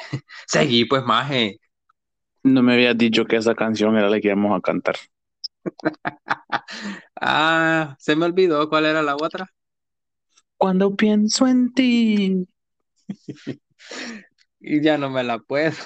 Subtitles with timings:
[0.46, 1.60] Seguí, pues, maje.
[2.42, 4.96] No me habías dicho que esa canción era la que íbamos a cantar.
[7.20, 9.46] ah, se me olvidó cuál era la otra.
[10.56, 12.46] Cuando pienso en ti.
[14.60, 15.76] y ya no me la puedo.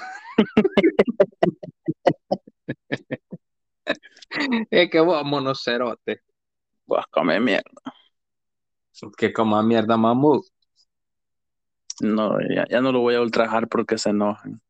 [4.71, 6.21] es que vos, monocerote.
[6.87, 7.71] Vos come mierda.
[9.19, 10.45] Que coma mierda, mamut.
[12.01, 14.61] No, ya, ya no lo voy a ultrajar porque se enojan.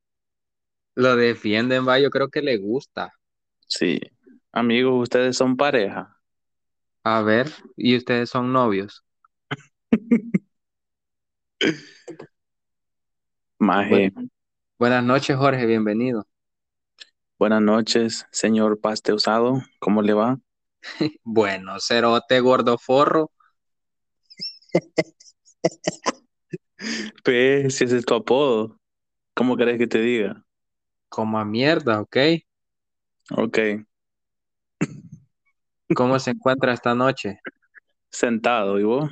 [0.94, 3.12] Lo defienden, va, yo creo que le gusta.
[3.66, 4.00] Sí.
[4.52, 6.16] Amigos, ustedes son pareja.
[7.02, 9.04] A ver, ¿y ustedes son novios?
[13.58, 14.12] Maje.
[14.78, 16.26] buenas noches, Jorge, bienvenido.
[17.38, 20.38] Buenas noches, señor Pasteusado, ¿cómo le va?
[21.24, 23.30] bueno, cerote gordo forro.
[27.22, 28.78] P, si ese es tu apodo,
[29.34, 30.44] ¿cómo querés que te diga?
[31.08, 32.16] Como a mierda, ¿ok?
[33.30, 33.58] Ok.
[35.94, 37.40] ¿Cómo se encuentra esta noche?
[38.10, 39.10] Sentado, ¿y vos?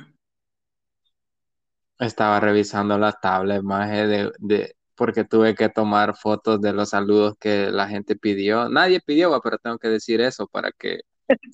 [1.99, 7.35] Estaba revisando la tabla más de, de, porque tuve que tomar fotos de los saludos
[7.39, 8.69] que la gente pidió.
[8.69, 11.01] Nadie pidió, pero tengo que decir eso para que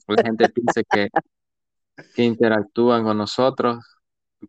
[0.08, 1.10] la gente piense que,
[2.16, 3.78] que interactúan con nosotros.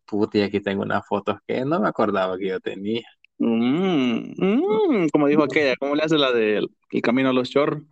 [0.05, 3.03] Puta, y aquí tengo unas fotos que no me acordaba que yo tenía.
[3.39, 7.83] Mm, mm, como dijo aquella, ¿cómo le hace la del el camino a los chorros?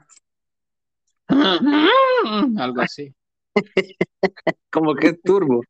[2.58, 3.14] Algo así.
[4.70, 5.62] como que es turbo.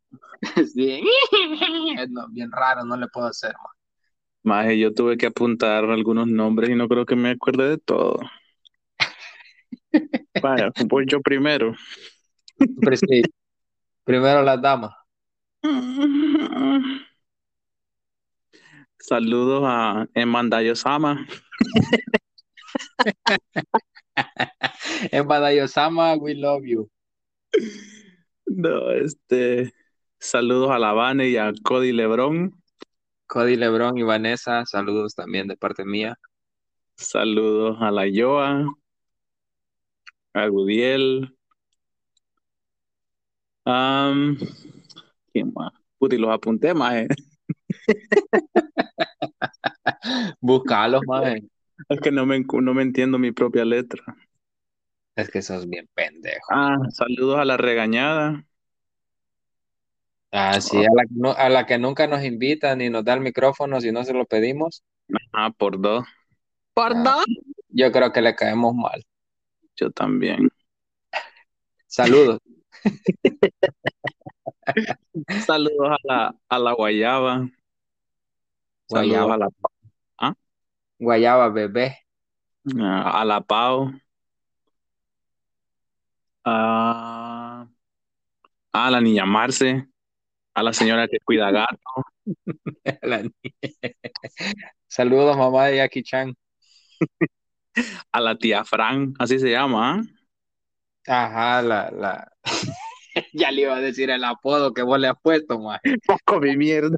[0.74, 1.02] sí.
[2.30, 3.72] bien raro, no le puedo hacer más.
[4.42, 8.18] Más, yo tuve que apuntar algunos nombres y no creo que me acuerde de todo.
[10.42, 11.74] Vaya, pues yo primero.
[14.04, 14.92] Primero las damas.
[18.98, 21.26] Saludos a Emandayo Sama.
[25.10, 26.88] Emandayo Sama, we love you.
[28.46, 29.72] No, este.
[30.20, 32.52] Saludos a La y a Cody Lebron.
[33.26, 36.18] Cody Lebron y Vanessa, saludos también de parte mía.
[36.96, 38.66] Saludos a la Yoa,
[40.34, 41.36] a Gudiel.
[43.66, 44.38] Um,
[45.32, 45.72] ¿Quién más?
[45.98, 46.94] Puti, los apunté más.
[46.94, 47.08] Eh.
[50.40, 51.36] Buscalos, más.
[51.88, 54.02] Es que no me, no me entiendo mi propia letra.
[55.16, 56.46] Es que sos bien pendejo.
[56.50, 58.44] Ah, saludos a la regañada.
[60.30, 63.20] Ah, sí, a la, que a la que nunca nos invita ni nos da el
[63.20, 64.84] micrófono si no se lo pedimos.
[65.32, 66.04] Ah, por dos.
[66.74, 67.24] ¿Por ah, dos?
[67.68, 69.04] Yo creo que le caemos mal.
[69.76, 70.48] Yo también.
[71.86, 72.40] Saludos.
[75.46, 77.48] Saludos a la, a la guayaba.
[78.86, 79.48] Saludos a la
[80.18, 80.34] ¿Ah?
[80.98, 81.98] Guayaba bebé.
[82.80, 83.92] Ah, a la Pau.
[86.44, 87.68] A,
[88.72, 89.86] a la niña Marce.
[90.54, 91.78] A la señora que cuida gato.
[94.88, 96.34] Saludos, mamá de Jackie Chan.
[98.12, 100.00] a la tía Fran, así se llama.
[100.00, 100.02] ¿ah?
[101.06, 102.32] Ajá, la, la.
[103.32, 105.80] ya le iba a decir el apodo que vos le has puesto, más.
[106.06, 106.96] Poco mi mierda.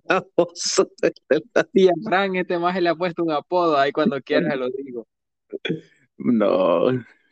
[1.72, 5.06] tía Fran, este más le ha puesto un apodo, ahí cuando quieras lo digo.
[6.18, 6.86] No,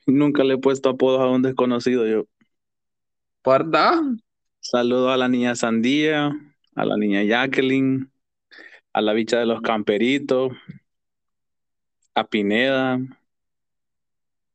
[0.06, 2.26] nunca le he puesto apodos a un desconocido yo.
[3.42, 4.22] ¿Perdón?
[4.60, 6.32] Saludo a la niña Sandía,
[6.74, 8.10] a la niña Jacqueline,
[8.92, 10.52] a la bicha de los camperitos,
[12.14, 12.98] a Pineda.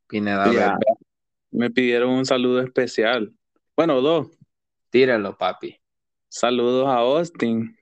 [0.07, 0.77] Pineda,
[1.51, 3.33] me pidieron un saludo especial.
[3.75, 4.27] Bueno, dos.
[4.89, 5.79] Tíralo, papi.
[6.29, 7.75] Saludos a Austin.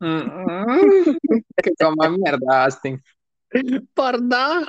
[1.62, 3.02] que toma mierda, Austin.
[3.96, 4.62] ¿Verdad?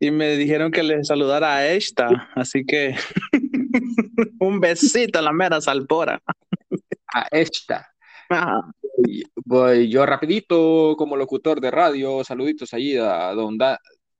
[0.00, 2.96] Y me dijeron que le saludara a esta, así que
[4.40, 6.20] un besito a la mera salpora.
[7.14, 7.88] A esta.
[9.44, 13.78] Voy yo rapidito como locutor de radio, saluditos allí a Don da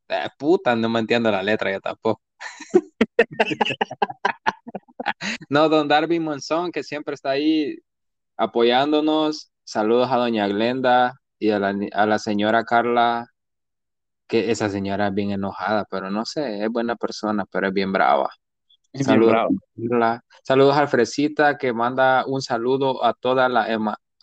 [0.08, 2.23] eh, puta, no me entiendo la letra ya tampoco.
[5.48, 7.78] no, Don Darby Monzón, que siempre está ahí
[8.36, 9.50] apoyándonos.
[9.64, 13.26] Saludos a Doña Glenda y a la, a la señora Carla,
[14.26, 17.92] que esa señora es bien enojada, pero no sé, es buena persona, pero es bien
[17.92, 18.30] brava.
[18.92, 19.50] Es bien Saludos, bravo.
[19.88, 20.24] Carla.
[20.42, 23.66] saludos a Fresita que manda un saludo a toda la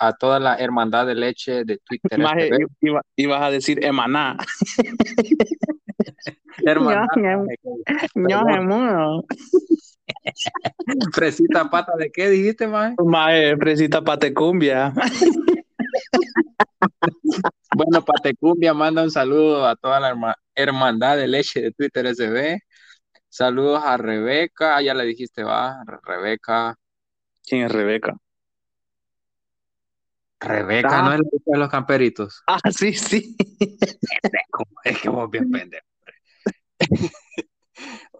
[0.04, 2.18] a toda la hermandad de leche de Twitter.
[2.18, 2.66] Maje, SB.
[2.82, 4.36] iba- ibas a decir emaná.
[6.66, 7.46] Hermandad, ño,
[8.16, 8.68] Perdón.
[8.68, 9.24] Ño,
[11.14, 12.96] Fresita pata de qué dijiste, maje?
[13.04, 14.94] Maje, fresita patecumbia.
[17.76, 22.60] Bueno, Patecumbia manda un saludo a toda la herma- hermandad de leche de Twitter SB.
[23.30, 26.76] Saludos a Rebeca, ah, ya le dijiste, va, Re- Rebeca.
[27.46, 28.18] ¿Quién es Rebeca?
[30.40, 31.02] Rebeca Ah.
[31.04, 32.44] no es la de los camperitos.
[32.48, 33.36] Ah, sí, sí.
[34.84, 35.86] Es que vos bien pendejo.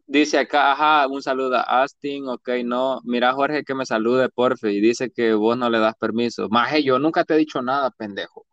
[0.08, 3.00] Dice acá, ajá, un saludo a Austin, ok, no.
[3.06, 6.50] Mira, Jorge, que me salude, porfe, y dice que vos no le das permiso.
[6.50, 8.46] Maje, yo nunca te he dicho nada, pendejo.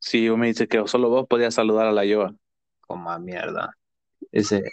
[0.00, 2.34] Sí, vos me dice que solo vos podías saludar a la Yoa.
[2.80, 3.72] Como a mierda.
[4.32, 4.64] Dice,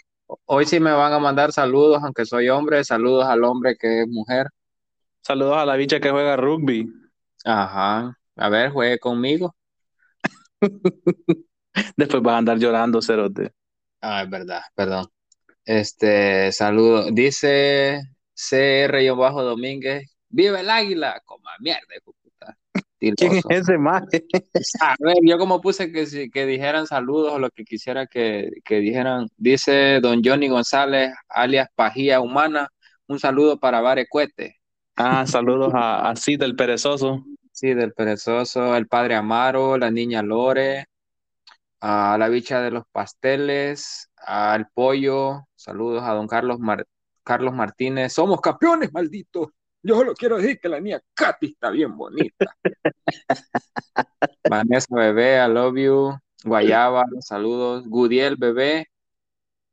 [0.45, 4.07] hoy sí me van a mandar saludos, aunque soy hombre, saludos al hombre que es
[4.07, 4.48] mujer.
[5.21, 6.92] Saludos a la bicha que juega rugby.
[7.44, 8.18] Ajá.
[8.36, 9.56] A ver, juegue conmigo.
[11.98, 13.51] Después vas a andar llorando, cerote.
[14.07, 15.07] Ah, es verdad, perdón.
[15.66, 17.10] Este, saludo.
[17.12, 18.02] Dice
[18.36, 20.16] CR yo bajo Domínguez.
[20.30, 21.19] ¡Viva el águila!
[21.25, 22.56] Como a mierda, puta.
[23.00, 24.28] ¿Quién es ese maje?
[24.80, 28.75] A ver, yo como puse que, que dijeran saludos o lo que quisiera que, que
[28.75, 29.28] dijeran.
[29.38, 32.69] Dice don Johnny González, alias Pajía Humana.
[33.07, 34.57] Un saludo para Barecuete.
[34.96, 37.25] Ah, saludos a, a Cid, el perezoso.
[37.52, 40.86] Sí, del perezoso, el padre Amaro, la niña Lore,
[41.88, 46.58] a la bicha de los pasteles, al pollo, saludos a don Carlos,
[47.24, 48.12] Carlos Martínez.
[48.12, 49.50] Somos campeones, malditos.
[49.84, 52.56] Yo solo quiero decir que la niña Katy está bien bonita.
[54.50, 56.18] Vanessa Bebé, I love you.
[56.44, 57.86] Guayaba, saludos.
[57.86, 58.88] Gudiel Bebé,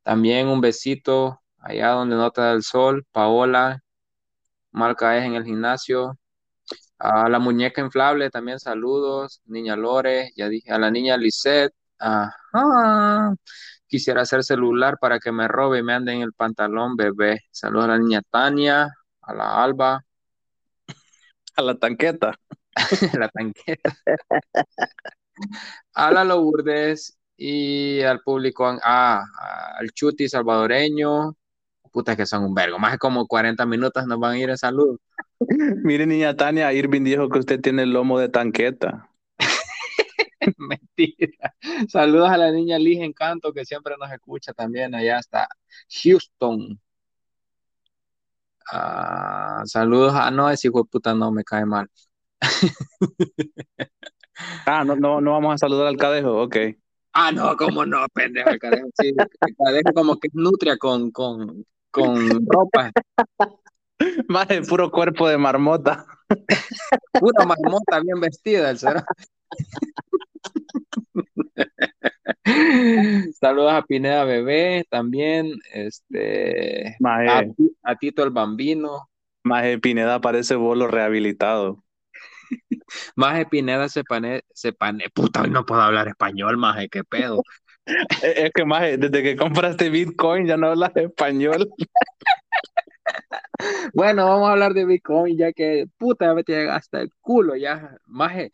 [0.03, 3.06] también un besito allá donde nota el sol.
[3.11, 3.82] Paola,
[4.70, 6.19] marca es en el gimnasio.
[6.99, 9.41] A la muñeca inflable también saludos.
[9.47, 10.70] Niña Lore, ya dije.
[10.70, 11.73] A la niña Lisette.
[12.02, 13.34] Ajá.
[13.87, 17.43] Quisiera hacer celular para que me robe y me ande en el pantalón, bebé.
[17.50, 18.88] Saludos a la niña Tania,
[19.20, 20.04] a la Alba,
[21.56, 22.34] A la tanqueta.
[23.19, 23.94] la tanqueta.
[25.94, 29.22] A la Lourdes y al público, ah,
[29.78, 31.37] al Chuti salvadoreño.
[31.93, 32.78] Puta que son un vergo.
[32.78, 34.98] Más de como 40 minutos nos van a ir en salud.
[35.84, 39.12] Mire, niña Tania, Irving dijo que usted tiene el lomo de tanqueta.
[40.59, 41.55] Mentira.
[41.89, 45.49] Saludos a la niña Liz Encanto que siempre nos escucha también allá hasta
[46.03, 46.81] Houston.
[48.71, 51.89] Ah, saludos a no, ese hijo de puta no me cae mal.
[54.65, 56.56] Ah, no, no, no vamos a saludar al cadejo, ok.
[57.12, 61.11] Ah, no, cómo no, pendejo, el cadejo, sí, el cadejo como que es nutria con,
[61.11, 62.91] con, con ropa,
[64.29, 66.06] Más de puro cuerpo de marmota.
[67.12, 69.03] pura marmota bien vestida, el cero.
[73.41, 79.09] Saludos a Pineda Bebé también, este, a, Tito el Bambino.
[79.44, 81.83] Maje Pineda parece bolo rehabilitado.
[83.17, 87.43] Maje Pineda se pane, se pane, puta, hoy no puedo hablar español, maje, qué pedo.
[88.22, 91.69] Es que, Maje, desde que compraste Bitcoin ya no hablas español.
[93.94, 97.56] Bueno, vamos a hablar de Bitcoin, ya que, puta, ya me tiene hasta el culo,
[97.56, 98.53] ya, maje,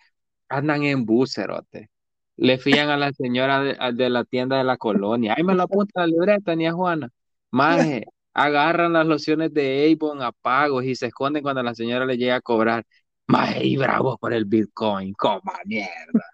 [0.48, 1.90] andan en bus, cerote.
[2.38, 5.34] Le fían a la señora de, a- de la tienda de la colonia.
[5.36, 7.10] Ahí me lo apunta la libreta, ni a Juana.
[7.50, 12.16] Maje, agarran las lociones de Avon a pagos y se esconden cuando la señora le
[12.18, 12.84] llega a cobrar.
[13.28, 16.24] Maje, y bravos por el Bitcoin, coma mierda.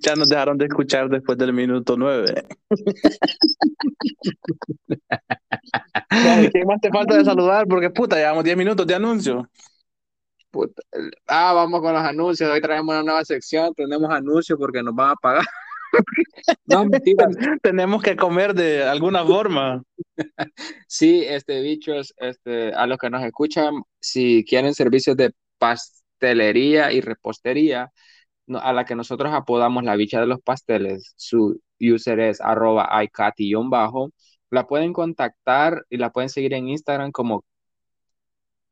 [0.00, 2.44] Ya nos dejaron de escuchar después del minuto nueve.
[6.52, 7.66] ¿Quién más te falta de saludar?
[7.68, 9.48] Porque puta, llevamos 10 minutos de anuncio.
[10.50, 10.82] Puta,
[11.26, 12.50] Ah, vamos con los anuncios.
[12.50, 13.72] Hoy traemos una nueva sección.
[13.74, 15.44] Tenemos anuncios porque nos van a pagar.
[16.66, 17.26] No, mentira.
[17.62, 19.82] Tenemos que comer de alguna forma.
[20.86, 27.00] Sí, este, bichos, este, a los que nos escuchan, si quieren servicios de pastelería y
[27.00, 27.90] repostería,
[28.46, 32.88] no- a la que nosotros apodamos la bicha de los pasteles, su user es arroba
[33.04, 34.12] iCati-bajo,
[34.50, 37.44] la pueden contactar y la pueden seguir en Instagram como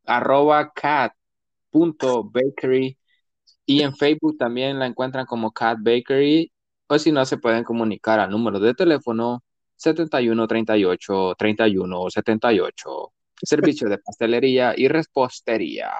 [0.06, 0.72] arroba
[1.98, 2.98] cat.bakery
[3.66, 6.50] y en Facebook también la encuentran como Cat Bakery
[6.88, 9.44] o si no se pueden comunicar al número de teléfono
[9.76, 13.12] 71 38 31 78.
[13.42, 15.92] Servicio de pastelería y repostería.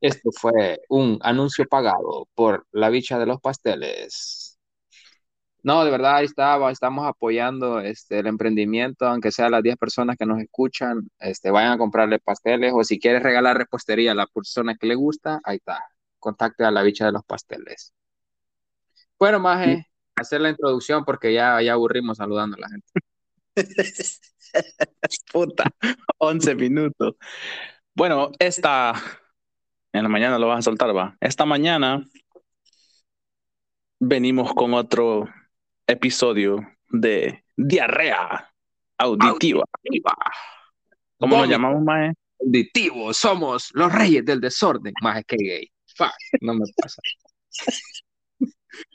[0.00, 4.37] Esto fue un anuncio pagado por la bicha de los pasteles.
[5.62, 10.16] No, de verdad, ahí estaba, estamos apoyando este, el emprendimiento, aunque sea las 10 personas
[10.16, 14.26] que nos escuchan, este, vayan a comprarle pasteles o si quieres regalar repostería a la
[14.26, 15.82] persona que le gusta, ahí está,
[16.20, 17.92] contacte a la bicha de los pasteles.
[19.18, 22.92] Bueno, Maje, hacer la introducción porque ya, ya aburrimos saludando a la gente.
[25.32, 25.64] Puta,
[26.18, 27.16] 11 minutos.
[27.94, 28.92] Bueno, esta,
[29.92, 31.16] en la mañana lo vas a soltar, va.
[31.20, 32.04] Esta mañana
[33.98, 35.28] venimos con otro
[35.88, 38.52] episodio de diarrea
[38.98, 39.64] auditiva.
[41.18, 41.46] ¿Cómo nos Vómito.
[41.46, 42.12] llamamos, Mae?
[42.40, 45.72] Auditivo, somos los reyes del desorden, Maje, que gay.
[45.96, 47.02] Fuck, no me pasa.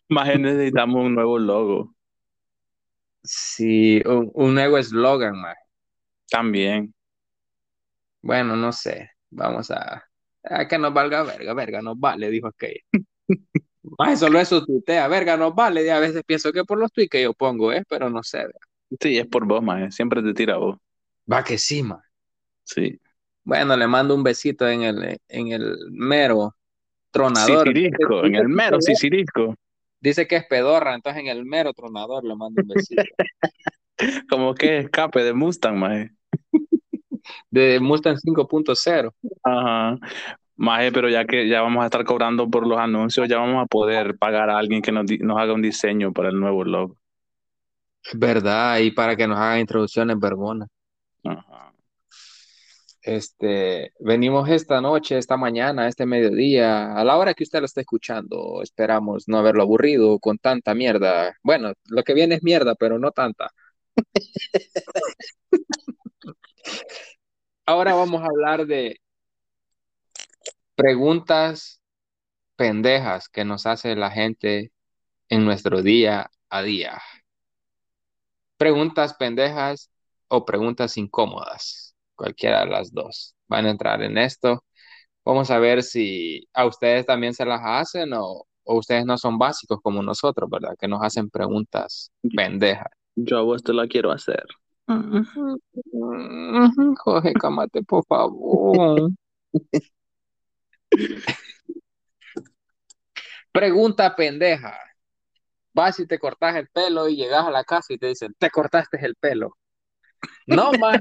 [0.10, 1.96] Mae, necesitamos un nuevo logo.
[3.24, 5.60] Sí, un, un nuevo eslogan, Maje.
[6.30, 6.94] También.
[8.22, 9.10] Bueno, no sé.
[9.30, 10.04] Vamos a,
[10.44, 12.80] a que nos valga verga, verga, nos vale, dijo aquella.
[13.98, 15.86] Maje, solo eso tuitea, verga, nos vale.
[15.86, 17.84] Y a veces pienso que por los tweets que yo pongo, ¿eh?
[17.88, 18.46] Pero no sé.
[19.00, 19.92] Sí, es por vos, Mae.
[19.92, 20.78] Siempre te tira vos.
[21.32, 22.08] Va que sí, Maje.
[22.64, 23.00] Sí.
[23.44, 26.56] Bueno, le mando un besito en el, en el mero
[27.12, 27.68] tronador.
[27.68, 29.56] Sisirisco, en el mero sisirisco.
[30.00, 33.04] Dice que es pedorra, entonces en el mero tronador le mando un besito.
[34.30, 36.12] Como que escape de Mustang, Mae.
[37.50, 39.14] De Mustang 5.0.
[39.44, 39.98] Ajá.
[40.56, 43.66] Maje, pero ya que ya vamos a estar cobrando por los anuncios, ya vamos a
[43.66, 45.06] poder pagar a alguien que nos,
[45.38, 46.98] haga un diseño para el nuevo logo.
[48.14, 48.80] ¿Verdad?
[48.80, 50.68] Y para que nos hagan introducciones, vergona.
[51.24, 51.74] Ajá.
[53.04, 57.82] Este, venimos esta noche, esta mañana, este mediodía, a la hora que usted lo esté
[57.82, 58.62] escuchando.
[58.62, 61.36] Esperamos no haberlo aburrido con tanta mierda.
[61.44, 63.50] Bueno, lo que viene es mierda, pero no tanta.
[67.66, 69.00] Ahora vamos a hablar de
[70.76, 71.82] preguntas
[72.56, 74.72] pendejas que nos hace la gente
[75.30, 77.02] en nuestro día a día.
[78.58, 79.90] Preguntas pendejas
[80.28, 83.36] o preguntas incómodas, cualquiera de las dos.
[83.48, 84.64] Van a entrar en esto.
[85.26, 89.38] Vamos a ver si a ustedes también se las hacen o, o ustedes no son
[89.38, 90.76] básicos como nosotros, ¿verdad?
[90.80, 92.88] Que nos hacen preguntas pendejas.
[93.16, 94.44] Yo a vos te la quiero hacer.
[97.04, 99.12] Jorge, cámate, por favor.
[103.52, 104.78] Pregunta pendeja.
[105.74, 108.50] Vas y te cortas el pelo y llegas a la casa y te dicen, te
[108.50, 109.58] cortaste el pelo.
[110.48, 111.00] No, man.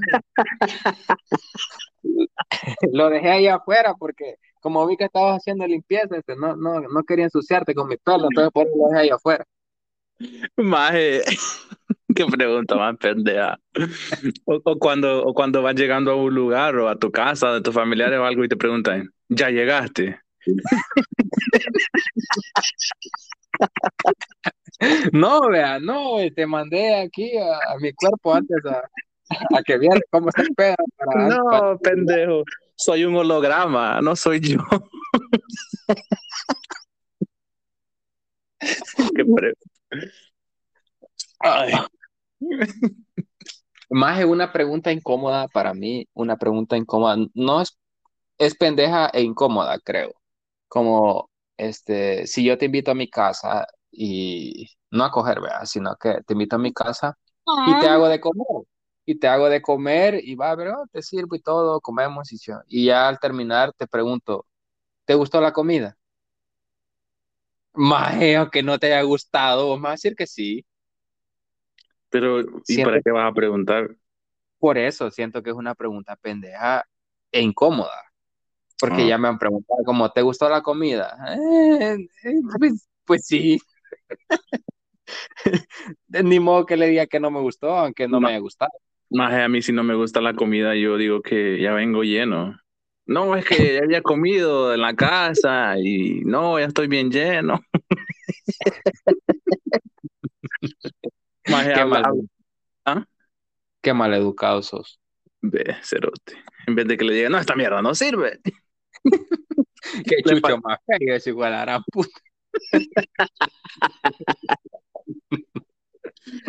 [2.91, 7.03] Lo dejé ahí afuera porque como vi que estabas haciendo limpieza, este, no, no, no
[7.03, 9.45] quería ensuciarte con mi pelo, entonces por eso lo dejé ahí afuera.
[10.55, 11.21] Maje,
[12.15, 13.59] qué pregunta más pendeja.
[14.45, 17.61] O, o cuando, o cuando vas llegando a un lugar o a tu casa de
[17.61, 20.19] tus familiares o algo y te preguntan, ¿ya llegaste?
[25.11, 28.79] No, vea, no, te mandé aquí a, a mi cuerpo antes a,
[29.57, 30.75] a que vieras cómo el pedo.
[30.97, 31.27] Para, para-
[31.69, 32.43] No, pendejo.
[32.75, 34.57] Soy un holograma, no soy yo.
[39.15, 39.53] Qué
[41.39, 41.73] Ay,
[43.89, 47.17] Más es una pregunta incómoda para mí, una pregunta incómoda.
[47.33, 47.77] No es,
[48.37, 50.13] es pendeja e incómoda, creo.
[50.67, 55.65] Como, este, si yo te invito a mi casa y no a coger, ¿verdad?
[55.65, 57.17] Sino que te invito a mi casa
[57.63, 58.45] y te hago de comer.
[59.05, 62.61] Y te hago de comer y va, pero te sirvo y todo, comemos y, yo-
[62.67, 64.45] y ya al terminar te pregunto,
[65.05, 65.97] ¿te gustó la comida?
[67.75, 70.65] Maje, aunque no te haya gustado, vos me vas a decir que sí.
[72.09, 73.95] pero ¿y Siento- para qué vas a preguntar?
[74.59, 76.85] Por eso siento que es una pregunta pendeja
[77.31, 78.12] e incómoda.
[78.83, 79.07] Porque Ah.
[79.07, 81.15] ya me han preguntado, como, ¿te gustó la comida?
[81.37, 83.57] Eh, eh, pues, pues sí.
[86.09, 88.71] Ni modo que le diga que no me gustó, aunque no me haya gustado.
[89.09, 92.59] Más a mí si no me gusta la comida, yo digo que ya vengo lleno.
[93.05, 97.61] No, es que ya había comido en la casa y no, ya estoy bien lleno.
[101.49, 102.03] Maje, Qué mal,
[102.85, 103.05] ¿Ah?
[103.81, 104.99] qué mal educado sos.
[105.41, 106.35] Ve, cerote.
[106.67, 108.39] En vez de que le diga, no, esta mierda no sirve.
[109.03, 112.19] Qué chucho más feo es igual a gran puta.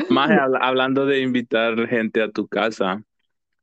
[0.08, 0.30] Más
[0.61, 3.02] hablando de invitar gente a tu casa,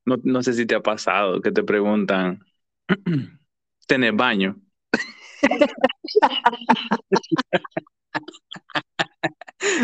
[0.05, 2.43] no, no sé si te ha pasado que te preguntan,
[3.87, 4.57] ¿tenés baño?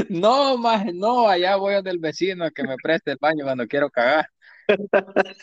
[0.10, 3.90] No, más, no, allá voy donde el vecino que me preste el baño cuando quiero
[3.90, 4.28] cagar.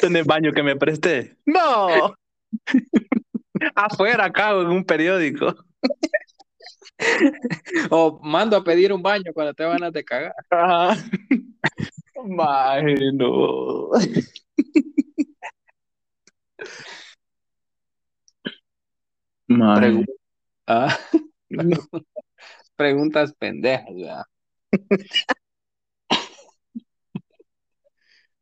[0.00, 1.36] ¿Tenés baño que me presté?
[1.46, 2.14] No.
[3.74, 5.54] Afuera, acá, en un periódico.
[7.90, 10.32] O mando a pedir un baño cuando te van a te cagar.
[10.50, 10.96] Ajá.
[12.24, 13.90] Maje, no.
[19.48, 19.80] Maje.
[19.80, 20.04] Pregu-
[20.66, 20.98] Ah,
[22.76, 24.26] preguntas pendejas.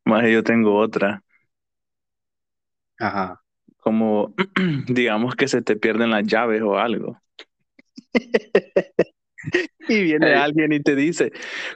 [0.04, 1.23] Maje, yo tengo otra.
[2.99, 3.44] Ajá.
[3.85, 4.35] Como,
[4.88, 7.21] digamos que se te pierden las llaves o algo.
[9.87, 11.31] Y viene alguien y te dice,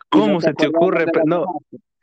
[0.08, 1.04] ¿cómo no se te ocurre?
[1.26, 1.44] No,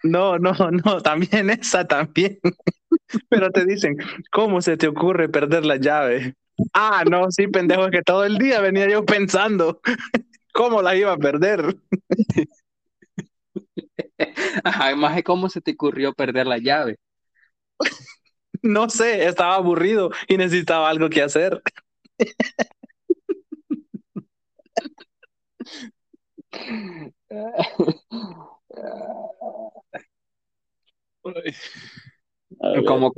[0.04, 0.54] no, no,
[0.86, 2.38] no, también esa también.
[3.30, 3.98] Pero te dicen,
[4.32, 6.36] ¿cómo se te ocurre perder la llave?
[6.74, 9.82] Ah, no, sí, pendejo, es que todo el día venía yo pensando
[10.54, 11.76] cómo la iba a perder.
[14.64, 16.98] Ajá, maje, ¿cómo se te ocurrió perder la llave?
[18.62, 21.62] No sé, estaba aburrido y necesitaba algo que hacer.
[32.88, 33.14] Como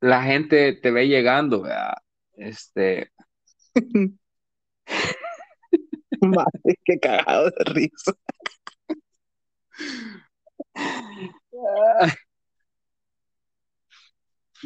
[0.00, 1.94] la gente te ve llegando, ¿verdad?
[2.34, 3.10] Este,
[6.22, 8.12] Madre, qué cagado de risa.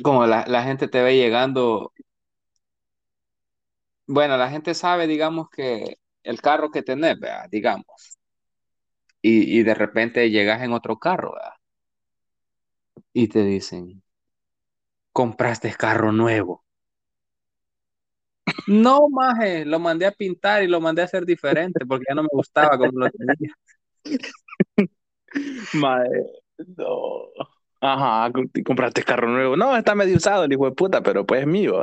[0.02, 1.92] como la, la gente te ve llegando,
[4.06, 7.48] bueno, la gente sabe, digamos, que el carro que tenés, ¿verdad?
[7.50, 7.84] Digamos,
[9.22, 11.54] y, y de repente llegas en otro carro, ¿verdad?
[13.14, 14.02] Y te dicen,
[15.14, 16.62] compraste carro nuevo.
[18.66, 22.22] No, maje, lo mandé a pintar y lo mandé a hacer diferente porque ya no
[22.22, 23.54] me gustaba como lo tenía.
[25.72, 26.24] Madre,
[26.76, 27.28] no.
[27.86, 29.56] Ajá, com- compraste carro nuevo.
[29.56, 31.80] No, está medio usado el hijo de puta, pero pues es mío.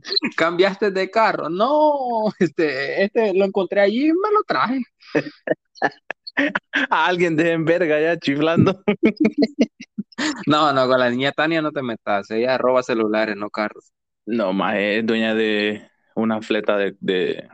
[0.36, 1.48] Cambiaste de carro.
[1.48, 4.80] No, este, este lo encontré allí y me lo traje.
[6.90, 8.82] A alguien de en verga ya chiflando.
[10.46, 12.30] No, no, con la niña Tania no te metas.
[12.30, 13.92] Ella roba celulares, no carros.
[14.26, 17.48] No, más es dueña de una fleta de, de...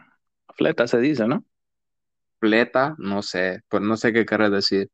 [0.56, 1.44] Fleta se dice, ¿no?
[2.40, 4.88] Fleta, no sé, pues no sé qué querés decir.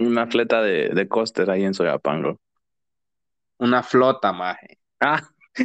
[0.00, 2.38] Una fleta de, de coster ahí en Soyapango.
[3.58, 4.78] Una flota, maje.
[5.00, 5.22] Ah.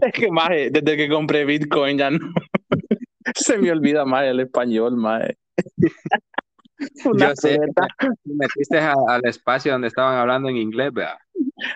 [0.00, 2.32] Es que, maje, desde que compré Bitcoin ya no.
[3.34, 5.36] Se me olvida más el español, maje.
[7.04, 11.16] Una Yo sé, te metiste al espacio donde estaban hablando en inglés, ¿verdad?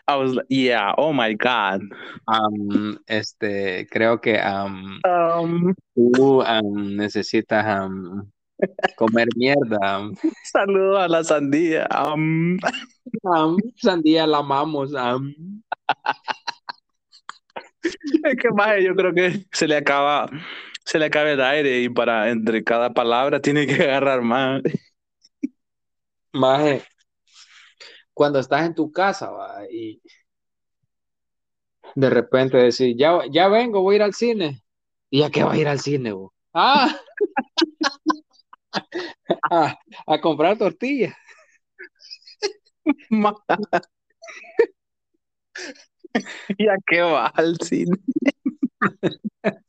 [0.06, 1.82] I was like, yeah, oh my God.
[2.28, 8.30] Am, este, creo que am, Um, tú am, necesitas am,
[8.96, 9.78] comer mierda.
[9.82, 10.14] am.
[10.44, 11.86] saludos a la sandía.
[12.06, 12.58] Um,
[13.76, 14.94] sandía la amamos.
[14.94, 15.34] am.
[17.82, 20.28] es que, maje, yo creo que se le acaba,
[20.84, 24.62] se le acaba el aire y para entre cada palabra tiene que agarrar más.
[26.32, 26.82] Maje,
[28.18, 30.02] cuando estás en tu casa, va, y
[31.94, 34.62] de repente decís, ya, ya vengo, voy a ir al cine.
[35.10, 36.32] ¿Y a qué va a ir al cine, vos?
[36.52, 36.94] Ah,
[39.50, 39.76] a,
[40.06, 41.14] a comprar tortillas.
[46.58, 47.96] ¿Y a qué va al cine?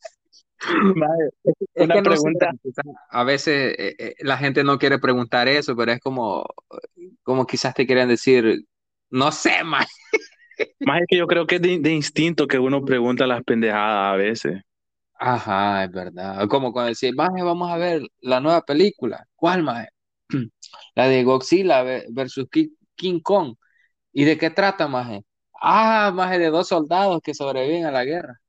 [1.73, 2.51] Es Una que no sé, pregunta.
[3.09, 6.45] a veces eh, eh, la gente no quiere preguntar eso, pero es como,
[7.23, 8.65] como quizás te quieren decir,
[9.11, 9.87] no sé, más.
[10.83, 14.13] Más es que yo creo que es de, de instinto que uno pregunta las pendejadas
[14.13, 14.61] a veces.
[15.21, 16.47] Ajá, es verdad.
[16.47, 19.27] Como cuando decís, maje, vamos a ver la nueva película.
[19.35, 19.89] ¿Cuál, maje?
[20.95, 23.55] La de Godzilla ve- versus Ki- King Kong.
[24.13, 25.23] ¿Y de qué trata, maje?
[25.61, 28.41] Ah, maje, de dos soldados que sobreviven a la guerra.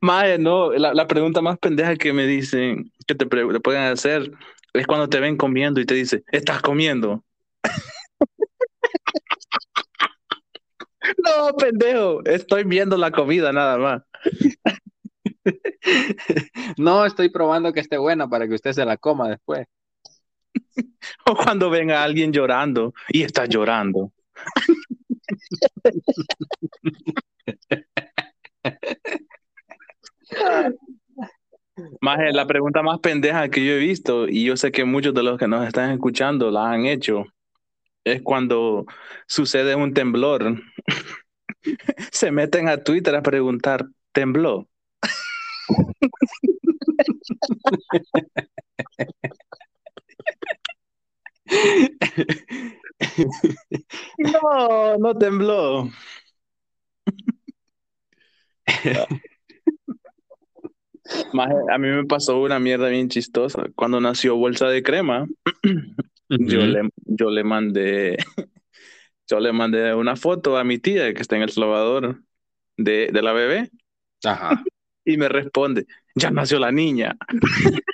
[0.00, 4.30] Maje, no, la, la pregunta más pendeja que me dicen, que te, te pueden hacer,
[4.72, 7.24] es cuando te ven comiendo y te dicen, ¿estás comiendo?
[11.24, 14.02] No, pendejo, estoy viendo la comida nada más.
[16.78, 19.66] No, estoy probando que esté buena para que usted se la coma después.
[21.26, 24.12] O cuando ven a alguien llorando y está llorando.
[32.00, 35.22] Maje, la pregunta más pendeja que yo he visto, y yo sé que muchos de
[35.22, 37.24] los que nos están escuchando la han hecho,
[38.04, 38.86] es cuando
[39.26, 40.62] sucede un temblor.
[42.12, 44.68] Se meten a Twitter a preguntar, ¿tembló?
[54.18, 55.90] No, no tembló.
[61.32, 63.66] Maje, a mí me pasó una mierda bien chistosa.
[63.74, 65.26] Cuando nació Bolsa de Crema,
[66.28, 68.16] yo, le, yo le mandé
[69.28, 72.22] yo le mandé una foto a mi tía que está en El Salvador
[72.76, 73.70] de, de la bebé
[74.24, 74.62] Ajá.
[75.04, 77.16] y me responde, ya nació la niña.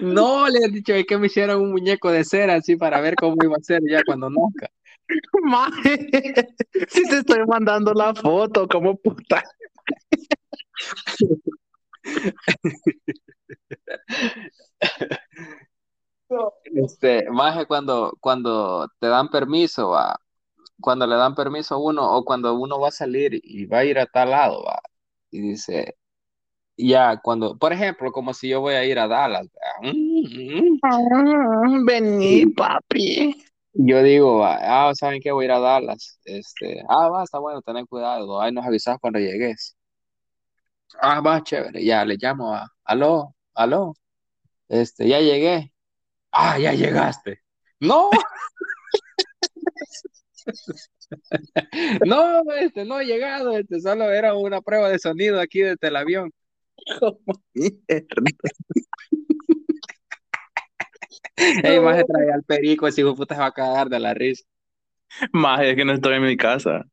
[0.00, 3.14] No, le he dicho es que me hicieran un muñeco de cera así para ver
[3.14, 4.70] cómo iba a ser ya cuando nazca.
[5.42, 6.08] Maje,
[6.88, 9.42] si te estoy mandando la foto, como puta.
[16.74, 20.20] Este, que cuando, cuando te dan permiso, va,
[20.80, 23.84] cuando le dan permiso a uno o cuando uno va a salir y va a
[23.84, 24.80] ir a tal lado, va,
[25.30, 25.96] y dice,
[26.76, 29.48] ya, cuando, por ejemplo, como si yo voy a ir a Dallas,
[29.82, 33.45] mm, mm, Vení, papi.
[33.78, 35.32] Yo digo, va, ah, ¿saben qué?
[35.32, 38.98] Voy a ir a Dallas, este, ah, va, está bueno, ten cuidado, ahí nos avisas
[39.00, 39.76] cuando llegues.
[41.00, 43.94] Ah, va, chévere, ya, le llamo a, aló, aló,
[44.68, 45.72] este, ya llegué.
[46.32, 47.40] Ah, ya llegaste.
[47.80, 48.10] No,
[52.06, 55.96] no, este, no he llegado, este, solo era una prueba de sonido aquí desde el
[55.96, 56.32] avión.
[61.36, 64.14] Ey, más trae al perico, ese hijo de puta se va a cagar de la
[64.14, 64.44] risa.
[65.32, 66.84] Maje, es que no estoy en mi casa.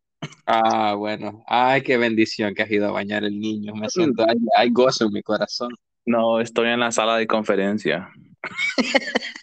[0.46, 3.74] Ah, bueno, ay, qué bendición que has ido a bañar el niño.
[3.76, 5.70] Me siento, hay, hay gozo en mi corazón.
[6.06, 8.10] No, estoy en la sala de conferencia.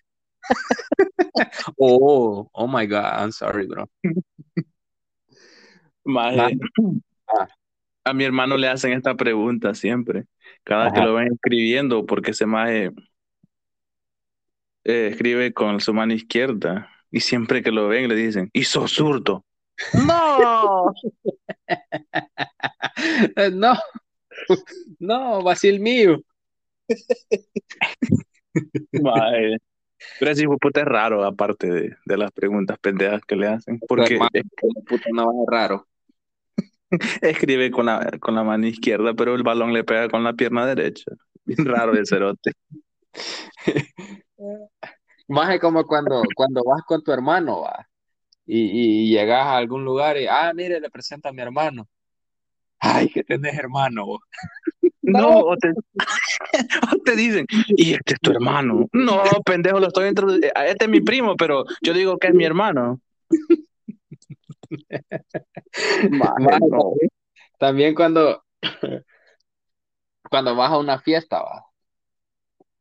[1.79, 3.88] Oh, oh my God, I'm sorry, bro.
[6.05, 6.59] Maje,
[7.29, 7.47] Ah.
[8.05, 10.25] a mi hermano le hacen esta pregunta siempre.
[10.64, 12.90] Cada que lo ven escribiendo, porque ese maje
[14.85, 16.90] eh, escribe con su mano izquierda.
[17.11, 19.45] Y siempre que lo ven le dicen, y sos zurdo.
[20.07, 20.93] ¡No!
[23.53, 23.75] No,
[24.99, 26.19] no, Basil mío.
[28.93, 29.57] Maje.
[30.19, 33.79] Pero de puta es raro, aparte de, de las preguntas pendejas que le hacen.
[33.87, 34.31] Porque Hermano,
[34.87, 35.87] puta, no es raro.
[37.23, 40.66] escribe con la, con la mano izquierda, pero el balón le pega con la pierna
[40.66, 41.12] derecha.
[41.45, 42.53] Bien raro el cerote.
[45.29, 47.88] Más es como cuando, cuando vas con tu hermano, va,
[48.46, 51.88] y, y llegas a algún lugar y, ah, mire, le presenta a mi hermano.
[52.81, 54.07] Ay, que tenés hermano.
[54.07, 54.20] vos.
[55.03, 55.68] No, o te,
[56.92, 58.88] o te dicen, y este es tu hermano.
[58.92, 60.48] No, pendejo, lo estoy introduciendo.
[60.64, 63.00] Este es mi primo, pero yo digo que es mi hermano.
[66.11, 66.94] Maje, no.
[67.59, 68.44] también cuando,
[70.31, 71.66] cuando vas a una fiesta, va,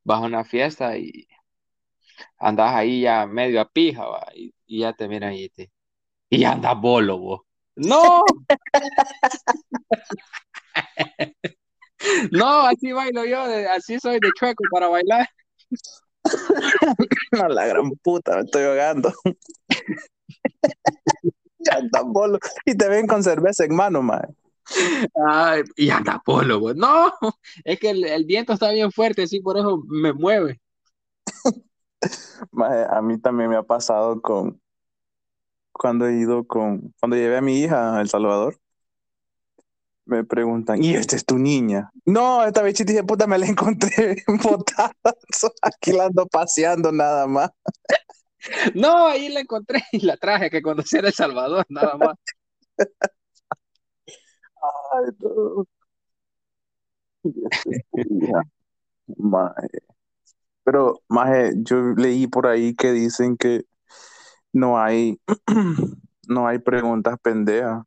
[0.03, 1.27] vas a una fiesta y
[2.37, 5.71] andas ahí ya medio a pija, va, y, y ya te miran y te,
[6.29, 7.41] y andas bolo, vos.
[7.75, 8.23] No,
[12.31, 13.39] no, así bailo yo,
[13.75, 15.27] así soy de chueco para bailar.
[17.31, 19.11] No, la gran puta, me estoy ahogando.
[21.59, 22.39] ya tan bolo.
[22.65, 24.01] Y te ven con cerveza en mano.
[25.27, 26.75] Ay, y anda polo, vos.
[26.75, 27.11] No,
[27.63, 30.59] es que el, el viento está bien fuerte, así por eso me mueve.
[32.89, 34.61] A mí también me ha pasado con
[35.71, 38.59] cuando he ido con cuando llevé a mi hija a El Salvador.
[40.05, 41.91] Me preguntan, ¿y esta es tu niña?
[42.03, 44.91] No, esta bichita de puta me la encontré botada.
[45.61, 47.51] Aquí la ando paseando nada más.
[48.73, 52.15] No, ahí la encontré y la traje que conocer El Salvador, nada más.
[54.93, 55.65] Ay, no.
[60.71, 63.63] Pero, maje, yo leí por ahí que dicen que
[64.53, 65.19] no hay,
[66.27, 67.83] no hay preguntas pendejas.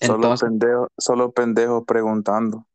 [0.00, 2.66] Solo pendejos, solo pendejos preguntando.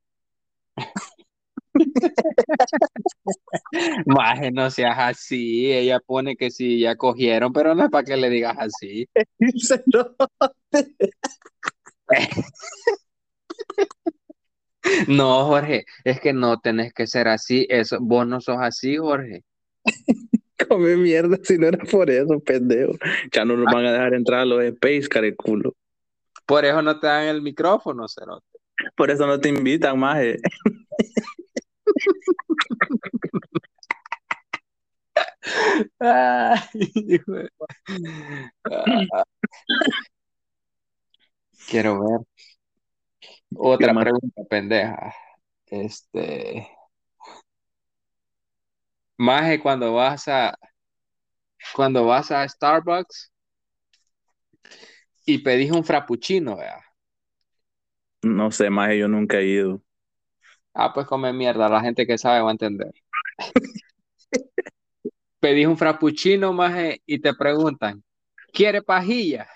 [4.06, 5.74] maje, no seas así.
[5.74, 9.10] Ella pone que sí, ya cogieron, pero no es para que le digas así.
[15.08, 17.66] No, Jorge, es que no tenés que ser así.
[17.70, 19.44] Eso, vos no sos así, Jorge.
[20.70, 22.94] Come mierda si no era por eso, pendejo.
[23.32, 25.74] Ya no nos van a dejar entrar a los space, careculo.
[26.46, 28.46] Por eso no te dan el micrófono, cerote.
[28.96, 30.40] Por eso no te invitan, de-
[36.00, 36.56] Ah.
[41.70, 42.20] Quiero ver.
[43.56, 45.14] Otra pregunta pendeja.
[45.66, 46.68] Este.
[49.18, 50.58] Maje, cuando vas a
[51.76, 53.32] cuando vas a Starbucks
[55.26, 56.82] y pedís un frappuccino, vea.
[58.24, 59.82] No sé, más yo nunca he ido.
[60.74, 62.92] Ah, pues come mierda, la gente que sabe va a entender.
[65.40, 68.04] pedís un frappuccino, maje, y te preguntan,
[68.54, 69.48] ¿quiere pajilla?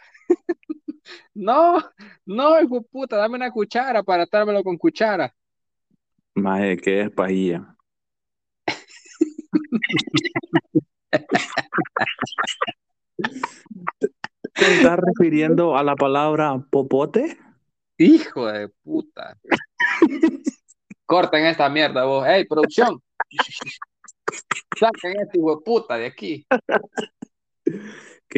[1.33, 1.77] No,
[2.25, 5.33] no, hijo puta, dame una cuchara para dármelo con cuchara.
[6.35, 7.75] Maje, ¿qué es pajilla?
[14.53, 17.37] ¿Te estás refiriendo a la palabra popote?
[17.97, 19.37] Hijo de puta.
[21.05, 22.25] Corten esta mierda vos.
[22.27, 23.01] Hey, producción.
[24.77, 26.45] Saquen este hijo de puta de aquí.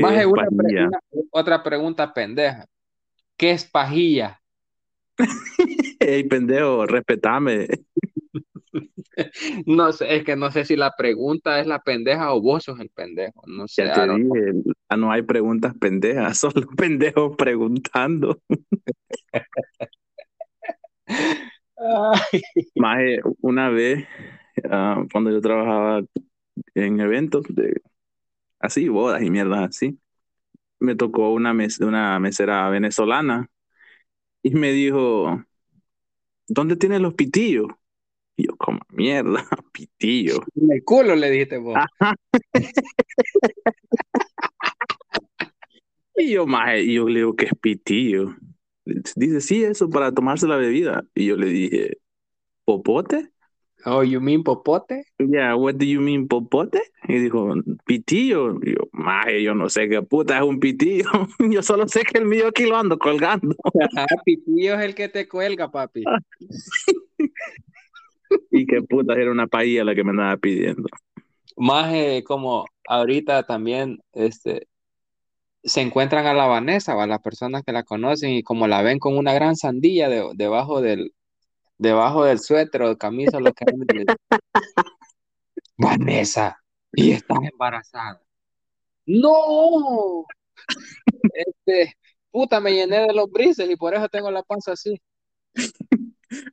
[0.02, 1.00] Más una, una,
[1.32, 2.66] otra pregunta pendeja.
[3.38, 4.40] ¿Qué es pajilla?
[6.00, 7.68] Hey, pendejo, respetame.
[9.68, 12.80] No sé, es que no sé si la pregunta es la pendeja o vos sos
[12.80, 13.44] el pendejo.
[13.46, 13.86] No sé.
[13.86, 18.42] Ya te dije, ah, no hay preguntas pendejas, solo pendejos preguntando.
[22.76, 23.00] Más
[23.42, 24.06] una vez,
[24.64, 26.02] uh, cuando yo trabajaba
[26.76, 27.82] en eventos de
[28.64, 30.00] así, bodas y mierdas así,
[30.80, 33.50] me tocó una, mes, una mesera venezolana
[34.42, 35.44] y me dijo,
[36.48, 37.68] ¿dónde tienes los pitillos?
[38.36, 40.40] Y yo, como mierda, pitillo.
[40.56, 41.78] En el culo le dijiste vos.
[46.16, 48.36] y yo, maje, y yo le digo, ¿qué es pitillo?
[48.86, 51.06] Dice, sí, eso para tomarse la bebida.
[51.16, 51.98] Y yo le dije,
[52.66, 53.33] ¿popote?
[53.86, 55.04] Oh, you mean popote?
[55.20, 56.80] Yeah, what do you mean popote?
[57.08, 57.54] Y dijo,
[57.86, 58.60] pitillo.
[58.64, 61.10] Y yo, maje, yo no sé qué puta es un pitillo.
[61.40, 63.56] yo solo sé que el mío aquí lo ando colgando.
[63.98, 66.04] Ah, pitillo es el que te cuelga, papi.
[68.52, 70.88] y qué puta era una paella la que me andaba pidiendo.
[71.58, 71.94] Más
[72.24, 74.68] como ahorita también este,
[75.64, 79.00] se encuentran a la Vanessa, a las personas que la conocen y como la ven
[79.00, 81.14] con una gran sandía debajo del
[81.84, 83.66] debajo del suéter o camisa lo que
[85.78, 86.58] Vanessa,
[86.94, 88.22] y estás embarazada.
[89.06, 90.26] No.
[91.34, 91.94] Este,
[92.32, 95.00] puta, me llené de los brises y por eso tengo la panza así.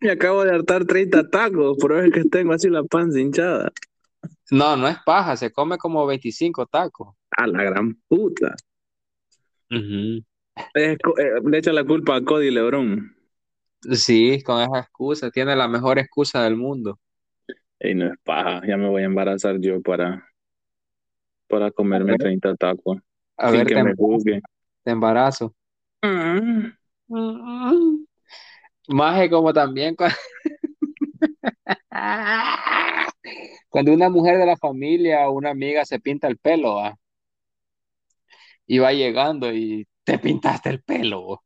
[0.00, 3.70] Me acabo de hartar 30 tacos, por eso es que tengo así la panza hinchada.
[4.50, 7.14] No, no es paja, se come como 25 tacos.
[7.30, 8.56] A la gran puta.
[9.68, 10.24] le
[11.58, 13.19] echa la culpa a Cody Lebron.
[13.80, 16.98] Sí, con esa excusa, tiene la mejor excusa del mundo.
[17.78, 20.26] Y no es paja, ya me voy a embarazar yo para,
[21.48, 22.98] para comerme 30 tacos.
[23.36, 24.40] A ver, que te, me juzgue.
[24.82, 25.54] Te embarazo.
[26.02, 26.72] Mm.
[27.08, 28.04] Mm.
[28.88, 30.16] Maje como también cuando...
[33.70, 36.98] cuando una mujer de la familia o una amiga se pinta el pelo, ¿va?
[38.70, 41.42] y va llegando y te pintaste el pelo.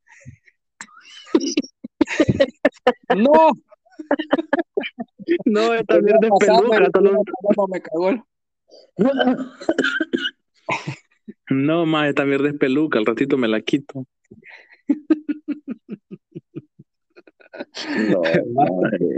[3.16, 3.52] no.
[5.46, 6.90] No, esta mierda es peluca.
[7.56, 8.26] No me cagó.
[11.50, 12.98] No, más esta mierda es peluca.
[12.98, 14.06] Al ratito me la quito.
[18.08, 18.22] No,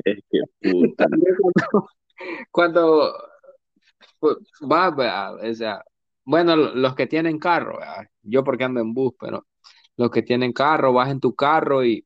[0.04, 1.06] es que puta.
[2.50, 3.12] Cuando,
[4.70, 5.82] va, o sea,
[6.24, 7.78] bueno, los que tienen carro,
[8.22, 9.46] yo porque ando en bus, pero
[9.96, 12.04] los que tienen carro, vas en tu carro y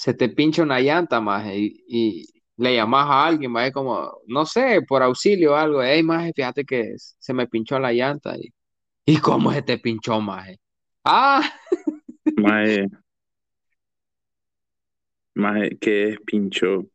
[0.00, 2.24] se te pincha una llanta más y,
[2.56, 6.64] le llamas a alguien, más como, no sé, por auxilio o algo, hey, más fíjate
[6.64, 8.50] que se me pinchó la llanta y,
[9.04, 10.48] ¿y cómo se te pinchó, más?
[11.04, 11.42] Ah,
[12.36, 12.86] Mae,
[15.34, 16.86] Maje, ¿qué es pincho?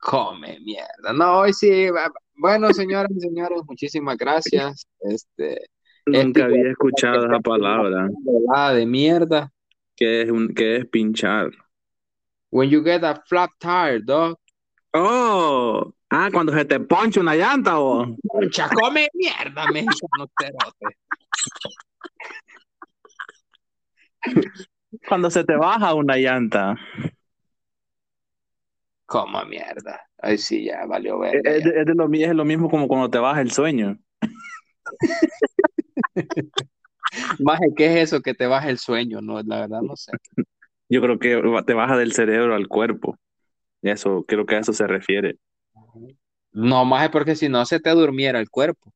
[0.00, 1.12] Come mierda.
[1.14, 1.88] No, hoy sí.
[2.34, 4.86] Bueno, señoras y señores, muchísimas gracias.
[5.00, 5.66] Este,
[6.06, 8.08] Nunca había escuchado esa palabra.
[8.74, 9.50] De mierda.
[9.98, 11.50] ¿Qué es, un, qué es pinchar?
[12.50, 14.38] When you get a flat tire, dog.
[14.94, 18.16] Oh, ah, cuando se te poncha una llanta o.
[18.22, 20.96] Poncha, come mierda, mexicano cerote.
[25.08, 26.76] Cuando se te baja una llanta.
[29.04, 30.00] Como mierda.
[30.18, 31.44] Ay, sí, ya valió ver.
[31.44, 33.98] Es, lo, es lo mismo como cuando te baja el sueño.
[37.38, 39.20] Maje, ¿qué es eso que te baja el sueño?
[39.20, 40.12] No, la verdad no sé.
[40.88, 43.18] Yo creo que te baja del cerebro al cuerpo.
[43.82, 45.36] Eso, creo que a eso se refiere.
[46.52, 48.92] No, Maje, porque si no se te durmiera el cuerpo.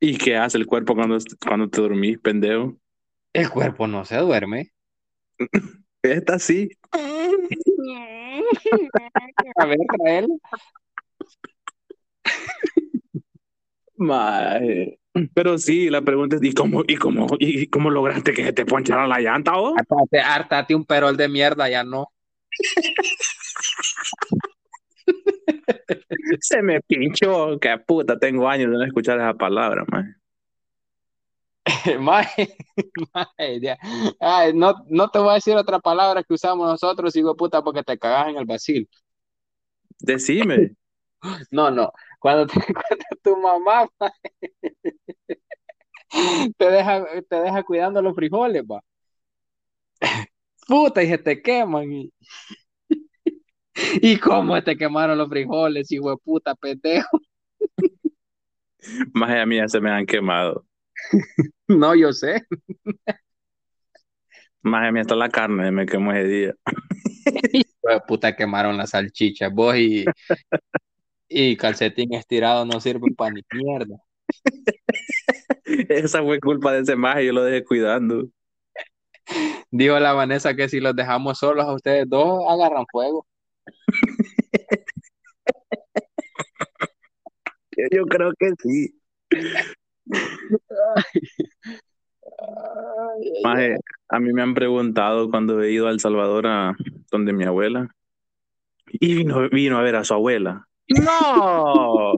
[0.00, 2.76] ¿Y qué hace el cuerpo cuando, cuando te dormís, pendejo?
[3.32, 4.70] El cuerpo no se duerme.
[6.02, 6.68] Esta sí.
[9.56, 10.28] a ver, trael.
[13.96, 14.98] Maje.
[15.32, 18.66] Pero sí, la pregunta es, ¿y cómo, y cómo, y cómo lograste que se te
[18.66, 19.74] ponchara la llanta vos?
[20.24, 22.08] Hartate, un perol de mierda, ya no.
[26.40, 30.14] Se me pinchó, qué puta, tengo años de no escuchar esa palabra, maje.
[31.98, 32.56] Maje,
[33.14, 33.78] maje, ya.
[34.20, 37.82] Ay, no, no te voy a decir otra palabra que usamos nosotros, hijo puta, porque
[37.82, 38.88] te cagas en el vacil.
[40.00, 40.76] Decime.
[41.50, 41.90] No, no.
[42.24, 43.86] Cuando, te, cuando tu mamá
[46.56, 48.80] te deja, te deja cuidando los frijoles, va.
[50.66, 51.92] Puta, y se te queman.
[51.92, 52.10] Y,
[54.00, 57.20] ¿Y cómo te quemaron los frijoles, hijo de puta, pendejo?
[59.12, 60.64] Maje, a mí ya se me han quemado.
[61.68, 62.46] No, yo sé.
[64.62, 66.54] Maje, a mí hasta la carne me quemó ese día.
[67.52, 69.52] Hijo de puta, quemaron las salchichas.
[69.52, 70.06] Vos y,
[71.28, 73.96] y calcetín estirado no sirven para ni mierda.
[75.88, 78.28] Esa fue culpa de ese maje, yo lo dejé cuidando.
[79.70, 83.26] Dijo la Vanessa que si los dejamos solos a ustedes dos, agarran fuego.
[87.90, 88.94] Yo, creo que sí.
[92.38, 93.76] Ay, Maje,
[94.08, 96.76] a mí me han preguntado cuando he ido a El Salvador a
[97.10, 97.88] donde mi abuela
[98.86, 100.68] y vino, vino a ver a su abuela.
[100.88, 102.14] No,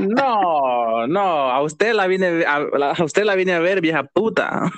[0.00, 4.70] no, no, a usted la vine a, a usted la vine a ver, vieja puta.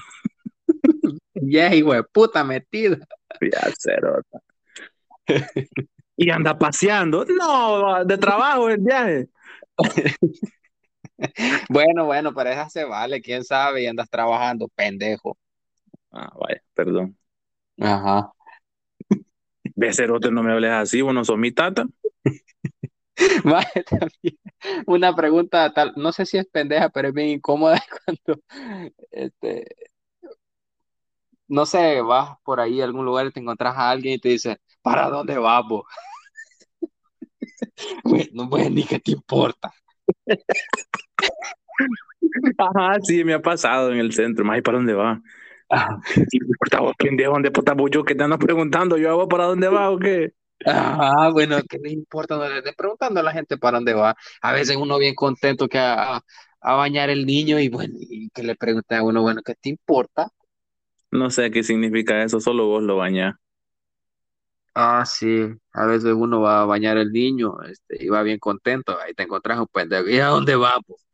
[1.35, 2.97] Ya, hijo de puta metido.
[3.40, 4.40] Ya, cerota.
[6.16, 7.25] Y anda paseando.
[7.25, 9.29] No, de trabajo el viaje.
[11.68, 15.37] Bueno, bueno, pero esa se vale, quién sabe, y andas trabajando, pendejo.
[16.11, 17.16] Ah, vaya, perdón.
[17.81, 18.33] Ajá.
[19.75, 21.87] Ve, cerote, no me hables así, vos no sos mi tata.
[23.87, 24.38] También.
[24.87, 28.42] Una pregunta tal, no sé si es pendeja, pero es bien incómoda cuando
[29.11, 29.66] este,
[31.48, 34.31] no sé, vas por ahí a algún lugar y te encontrás a alguien y te
[34.31, 35.85] dice, ¿para dónde vas vos?
[38.33, 39.72] No pues ni qué te importa.
[42.59, 44.44] Ajá, sí, me ha pasado en el centro.
[44.44, 45.20] Más, ¿y para dónde va?
[46.33, 47.33] ¿Y me importa vos, pendejo?
[47.33, 48.96] ¿Dónde puta vos yo que te ando preguntando?
[48.96, 50.33] ¿Yo vos para dónde va o qué?
[50.66, 52.37] Ajá, bueno, ¿qué le importa?
[52.37, 54.16] No le estés preguntando a la gente para dónde va.
[54.40, 56.16] A veces uno bien contento que a,
[56.61, 59.68] a- bañar el niño y bueno, y que le pregunte a uno, bueno, ¿qué te
[59.68, 60.29] importa?
[61.11, 63.37] No sé qué significa eso, solo vos lo bañás.
[64.77, 68.98] Ah, sí, a veces uno va a bañar el niño, este, y va bien contento,
[69.00, 70.74] ahí te encontrás un pendejo, ¿y a dónde va?
[70.85, 71.07] Pues,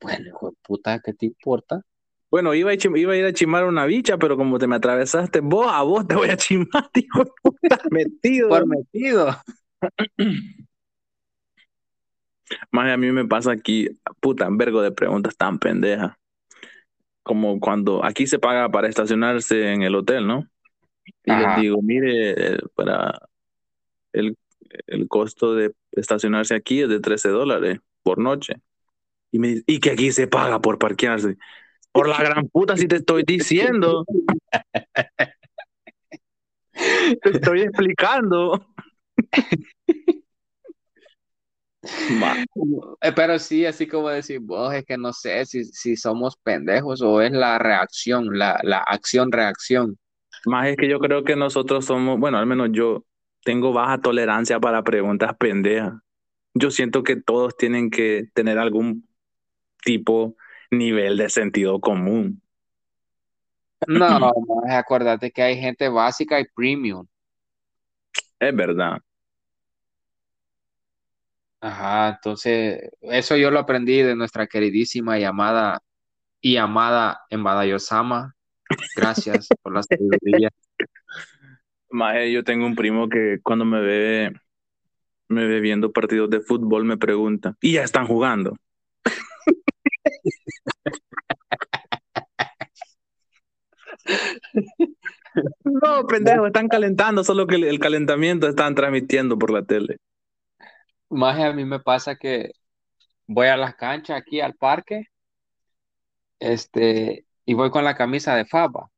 [0.00, 1.82] bueno, hijo de puta, ¿qué te importa?
[2.30, 4.76] Bueno, iba a, chim- iba a ir a chimar una bicha, pero como te me
[4.76, 8.48] atravesaste, vos a vos te voy a chimar, hijo de puta, metido.
[8.48, 9.36] Por metido.
[12.72, 13.88] Más a mí me pasa aquí,
[14.20, 16.16] puta, un vergo de preguntas tan pendejas.
[17.22, 20.48] Como cuando aquí se paga para estacionarse en el hotel, ¿no?
[21.24, 21.36] Y Ajá.
[21.36, 23.20] les digo, mire, eh, para
[24.12, 24.36] el,
[24.86, 28.54] el costo de estacionarse aquí es de 13 dólares por noche.
[29.32, 31.36] Y me dice, y que aquí se paga por parquearse.
[31.92, 34.04] Por la gran puta, si te estoy diciendo.
[36.72, 38.64] Te estoy explicando.
[43.00, 47.02] Eh, Pero sí, así como decir vos, es que no sé si, si somos pendejos
[47.02, 49.98] o es la reacción, la, la acción-reacción.
[50.46, 53.04] Más es que yo creo que nosotros somos, bueno, al menos yo
[53.44, 55.94] tengo baja tolerancia para preguntas pendejas.
[56.54, 59.08] Yo siento que todos tienen que tener algún
[59.84, 60.36] tipo,
[60.70, 62.42] nivel de sentido común.
[63.86, 64.32] No, no,
[64.70, 67.06] acuérdate que hay gente básica y premium.
[68.38, 68.98] Es verdad.
[71.62, 75.80] Ajá, entonces, eso yo lo aprendí de nuestra queridísima y amada
[76.40, 78.34] y amada Embada Yosama.
[78.96, 80.50] Gracias por la sabiduría.
[81.90, 84.32] Más yo tengo un primo que cuando me ve,
[85.28, 88.56] me ve viendo partidos de fútbol me pregunta, ¿y ya están jugando?
[95.64, 99.96] No, pendejo, están calentando, solo que el, calentamiento están transmitiendo por la tele.
[101.08, 102.52] Más a mí me pasa que
[103.26, 105.06] voy a las canchas aquí al parque,
[106.38, 108.90] este, y voy con la camisa de Faba.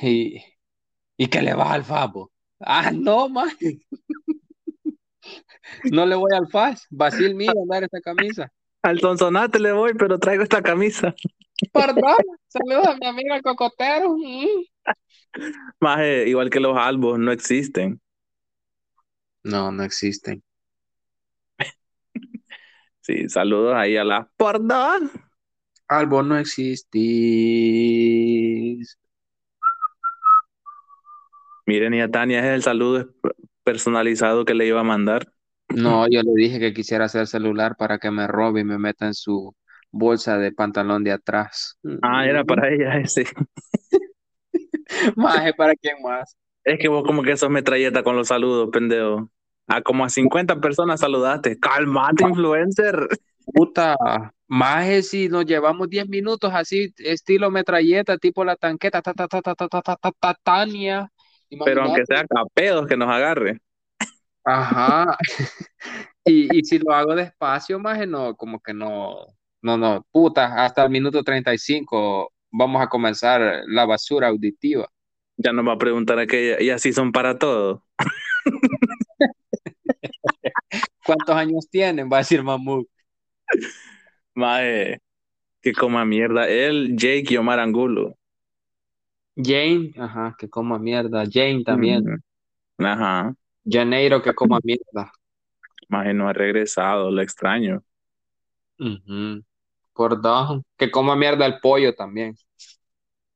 [0.00, 0.42] Y,
[1.16, 2.32] y que le vas al Fabo.
[2.60, 3.54] Ah, no, más.
[5.90, 6.86] No le voy al FAS.
[6.90, 8.50] Basil mío andar esta camisa.
[8.82, 11.14] Al Sonsonate le voy, pero traigo esta camisa.
[11.72, 12.16] Perdón.
[12.48, 14.16] Saludos a mi amiga el cocotero.
[14.16, 14.64] Mm.
[15.80, 18.00] Más igual que los albos, no existen.
[19.44, 20.42] No, no existen.
[23.04, 25.00] Sí, saludos ahí a la porda.
[25.88, 27.02] Albo no existís.
[31.66, 33.12] Miren, y a Tania es el saludo
[33.64, 35.32] personalizado que le iba a mandar.
[35.74, 39.06] No, yo le dije que quisiera hacer celular para que me robe y me meta
[39.06, 39.54] en su
[39.90, 41.78] bolsa de pantalón de atrás.
[42.02, 43.24] Ah, era para ella ese.
[45.16, 46.36] Más, ¿para quién más?
[46.64, 49.30] Es que vos como que sos metralleta con los saludos, pendejo.
[49.66, 51.58] A como a 50 personas saludaste.
[51.58, 53.08] Calmate, influencer.
[53.46, 53.96] Puta,
[54.46, 59.40] más si nos llevamos 10 minutos así, estilo metralleta, tipo la tanqueta, ta, ta, ta,
[59.40, 61.10] ta, ta, ta, ta, ta, ta, Tania.
[61.64, 63.60] Pero aunque sea capedos que nos agarre.
[64.44, 65.16] Ajá.
[66.24, 69.26] y, y si lo hago despacio, más no, como que no,
[69.62, 74.88] no, no, puta, hasta el minuto 35 vamos a comenzar la basura auditiva.
[75.36, 77.84] Ya nos va a preguntar aquella, y así son para todo.
[81.04, 82.08] ¿Cuántos años tienen?
[82.10, 82.86] Va a decir Mamut.
[84.34, 84.98] Mae,
[85.62, 86.48] que coma mierda.
[86.48, 88.16] Él, Jake y Omar Angulo.
[89.36, 91.24] Jane, ajá, que coma mierda.
[91.30, 92.22] Jane también.
[92.78, 93.34] Ajá.
[93.64, 95.12] Janeiro, que coma mierda.
[95.88, 97.82] Mae, no ha regresado, lo extraño.
[99.92, 102.34] Por dos, que coma mierda el pollo también.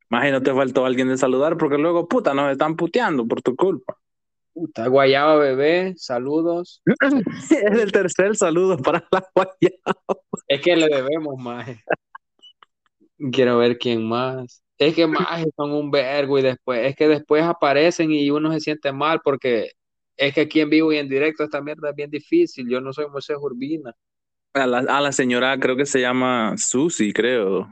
[0.09, 3.55] Mae, no te faltó alguien de saludar porque luego, puta, nos están puteando por tu
[3.55, 3.97] culpa.
[4.55, 6.83] Puta, Guayaba Bebé, saludos.
[7.51, 10.23] es el tercer saludo para la Guayaba.
[10.49, 11.69] Es que le debemos más.
[13.33, 14.63] Quiero ver quién más.
[14.79, 18.61] Es que más son un vergo y después, es que después aparecen y uno se
[18.61, 19.73] siente mal porque
[20.17, 22.69] es que aquí en vivo y en directo esta mierda es bien difícil.
[22.69, 23.95] Yo no soy Moisés Urbina.
[24.55, 27.69] A la, a la señora creo que se llama Susi, creo.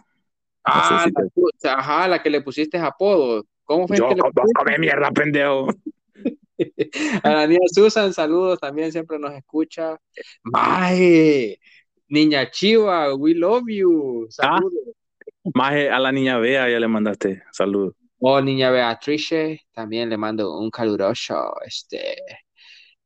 [0.64, 1.06] ah,
[1.62, 3.44] la, ajá, la que le pusiste apodo.
[3.64, 5.68] ¿Cómo fue Yo que le come mierda, pendejo.
[7.22, 9.98] A la niña Susan, saludos, también siempre nos escucha.
[10.44, 11.58] Maje,
[12.08, 14.26] niña Chiva, we love you.
[14.30, 14.72] Saludos.
[14.86, 17.94] Ah, Maje, a la niña Bea ya le mandaste saludos.
[18.18, 22.16] Oh, niña Beatrice, también le mando un caluroso este,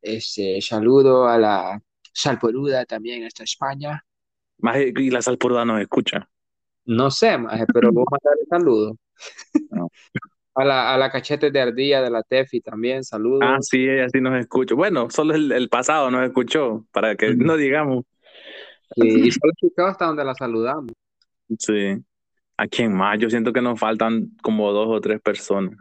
[0.00, 1.80] este saludo a la
[2.12, 4.04] Salporuda también hasta España.
[4.58, 6.28] Maje, y la Salporuda nos escucha.
[6.84, 8.96] No sé, maje, pero vos mandarle saludos.
[9.70, 9.88] No.
[10.54, 13.40] A la, a la cachete de ardilla de la Tefi también, saludos.
[13.42, 14.74] Ah, sí, ella sí nos escucha.
[14.74, 18.04] Bueno, solo el, el pasado nos escuchó, para que no digamos.
[18.96, 20.92] Sí, y solo escuchó hasta donde la saludamos.
[21.58, 22.02] Sí.
[22.60, 23.18] ¿A quién más?
[23.20, 25.78] Yo siento que nos faltan como dos o tres personas.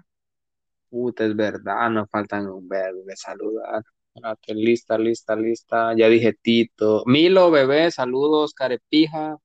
[0.90, 3.84] Puta, es verdad, nos faltan un verbo de saludar.
[4.14, 5.96] Espérate, lista, lista, lista.
[5.98, 7.04] Ya dije Tito.
[7.08, 9.38] Milo, bebé, saludos, carepija.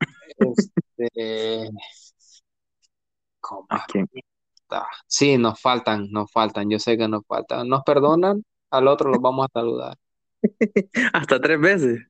[0.98, 1.70] Este.
[3.68, 4.08] ¿A quién?
[5.06, 6.70] Sí, nos faltan, nos faltan.
[6.70, 7.68] Yo sé que nos faltan.
[7.68, 8.44] ¿Nos perdonan?
[8.70, 9.96] Al otro los vamos a saludar.
[11.12, 12.02] Hasta tres veces.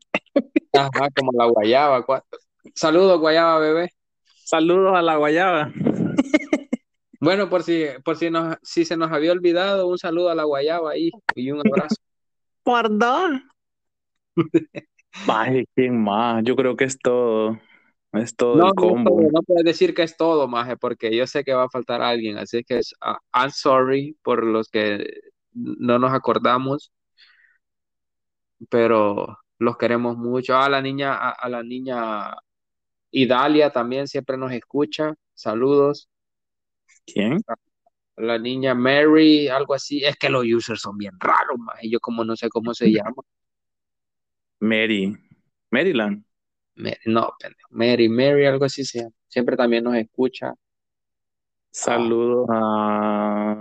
[0.73, 2.05] Ajá, como la guayaba.
[2.75, 3.91] Saludos, guayaba, bebé.
[4.47, 5.73] Saludos a la guayaba.
[7.19, 10.45] Bueno, por si, por si, nos, si se nos había olvidado, un saludo a la
[10.45, 11.97] guayaba ahí y un abrazo.
[12.63, 13.49] Perdón.
[15.27, 16.45] Ay, ¿quién más?
[16.45, 17.59] Yo creo que es todo.
[18.13, 19.23] Es todo no, el combo.
[19.23, 22.03] No, no, puedes decir que es todo, Maje, porque yo sé que va a faltar
[22.03, 25.09] alguien, así que es, uh, I'm sorry por los que
[25.55, 26.93] no nos acordamos,
[28.69, 30.55] pero los queremos mucho.
[30.57, 32.37] A la niña, a, a la niña
[33.17, 35.15] Idalia también siempre nos escucha.
[35.33, 36.11] Saludos.
[37.07, 37.41] ¿Quién?
[38.17, 40.05] La niña Mary, algo así.
[40.05, 41.89] Es que los users son bien raros, Maje.
[41.89, 43.23] Yo como no sé cómo se llama.
[44.61, 45.17] Mary.
[45.71, 46.25] Maryland.
[46.75, 47.69] Mary, no, pendejo.
[47.71, 49.15] Mary, Mary, algo así se llama.
[49.29, 50.53] Siempre también nos escucha.
[51.71, 53.53] Saludos a...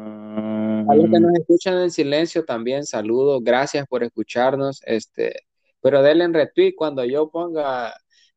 [0.90, 3.42] A los que nos escuchan en silencio también, saludos.
[3.42, 4.82] Gracias por escucharnos.
[4.86, 5.46] Este,
[5.80, 7.94] pero denle en retweet cuando yo ponga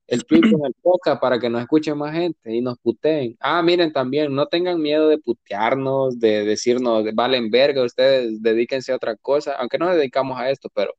[0.08, 3.36] el tweet con el podcast para que nos escuche más gente y nos puteen.
[3.40, 8.96] Ah, miren también, no tengan miedo de putearnos, de decirnos, valen verga, ustedes dedíquense a
[8.96, 10.94] otra cosa, aunque no nos dedicamos a esto, pero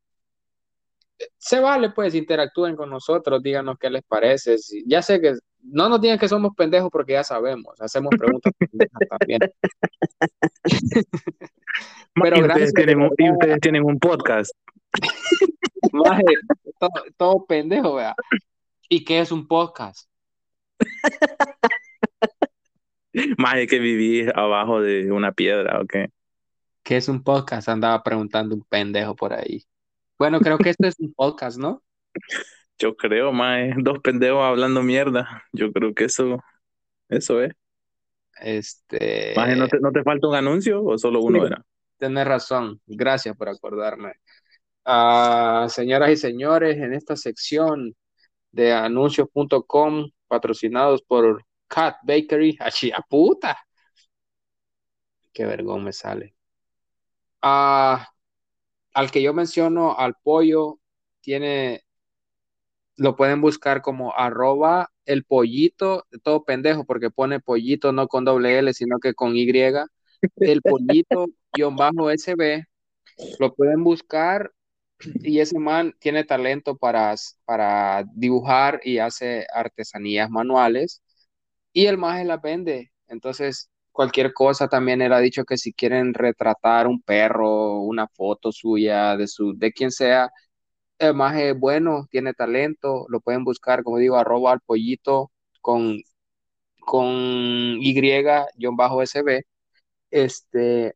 [1.38, 4.56] se vale, pues, interactúen con nosotros, díganos qué les parece.
[4.86, 5.34] Ya sé que
[5.64, 8.54] no nos digan que somos pendejos porque ya sabemos, hacemos preguntas
[9.10, 9.40] también.
[12.14, 14.52] Pero y ustedes, tienen un, y ustedes tienen un podcast.
[15.92, 16.24] Maje,
[16.80, 18.16] todo, todo, pendejo, vea.
[18.92, 20.10] ¿Y qué es un podcast?
[23.38, 26.10] Más que vivir abajo de una piedra, ¿o qué?
[26.82, 27.70] ¿Qué es un podcast?
[27.70, 29.64] Andaba preguntando un pendejo por ahí.
[30.18, 31.84] Bueno, creo que esto es un podcast, ¿no?
[32.80, 35.44] Yo creo, más dos pendejos hablando mierda.
[35.54, 36.44] Yo creo que eso,
[37.10, 37.54] eso es.
[38.42, 39.34] Este.
[39.36, 41.64] Maje, ¿no, te, ¿no te falta un anuncio o solo uno sí, era?
[41.98, 42.82] Tienes razón.
[42.88, 44.14] Gracias por acordarme.
[44.84, 47.96] Ah, señoras y señores, en esta sección
[48.52, 52.58] de anuncios.com patrocinados por Cat Bakery,
[52.96, 53.58] a puta.
[55.34, 56.36] Qué vergón me sale.
[57.42, 58.10] Ah,
[58.94, 60.80] al que yo menciono, al pollo,
[61.22, 61.84] tiene,
[62.98, 68.60] lo pueden buscar como arroba el pollito, todo pendejo, porque pone pollito no con doble
[68.60, 69.50] L, sino que con Y,
[70.38, 72.66] el pollito guion bajo SB,
[73.40, 74.52] lo pueden buscar
[75.16, 81.02] y ese man tiene talento para, para dibujar y hace artesanías manuales
[81.74, 82.92] y el más la vende.
[83.08, 88.52] Entonces, cualquier cosa también él ha dicho que si quieren retratar un perro, una foto
[88.52, 90.32] suya de su de quien sea,
[91.00, 95.32] el más es bueno, tiene talento, lo pueden buscar, como digo, arroba al pollito
[95.62, 96.00] con
[96.80, 97.08] con
[97.82, 99.44] Y-SB.
[100.12, 100.96] Este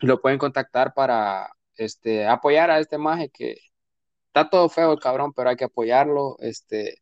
[0.00, 3.56] lo pueden contactar para este, apoyar a este maje que
[4.26, 6.36] está todo feo el cabrón, pero hay que apoyarlo.
[6.40, 6.98] Este,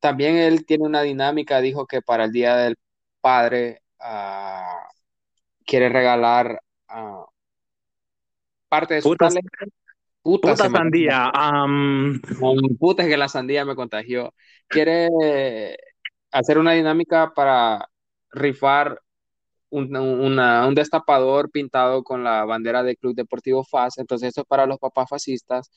[0.00, 2.76] también él tiene una dinámica, dijo que para el Día del
[3.20, 4.88] Padre uh,
[5.64, 6.60] quiere regalar
[6.90, 7.24] uh,
[8.68, 9.48] parte de su puta, talento.
[10.22, 11.30] Puta, puta sandía.
[11.30, 12.20] Um...
[12.78, 14.34] Puta que la sandía me contagió.
[14.66, 15.08] Quiere
[16.32, 17.88] hacer una dinámica para
[18.32, 19.00] rifar
[19.70, 24.78] un, destapador pintado con la bandera del Club Deportivo FAS, entonces eso es para los
[24.78, 25.70] papás fascistas.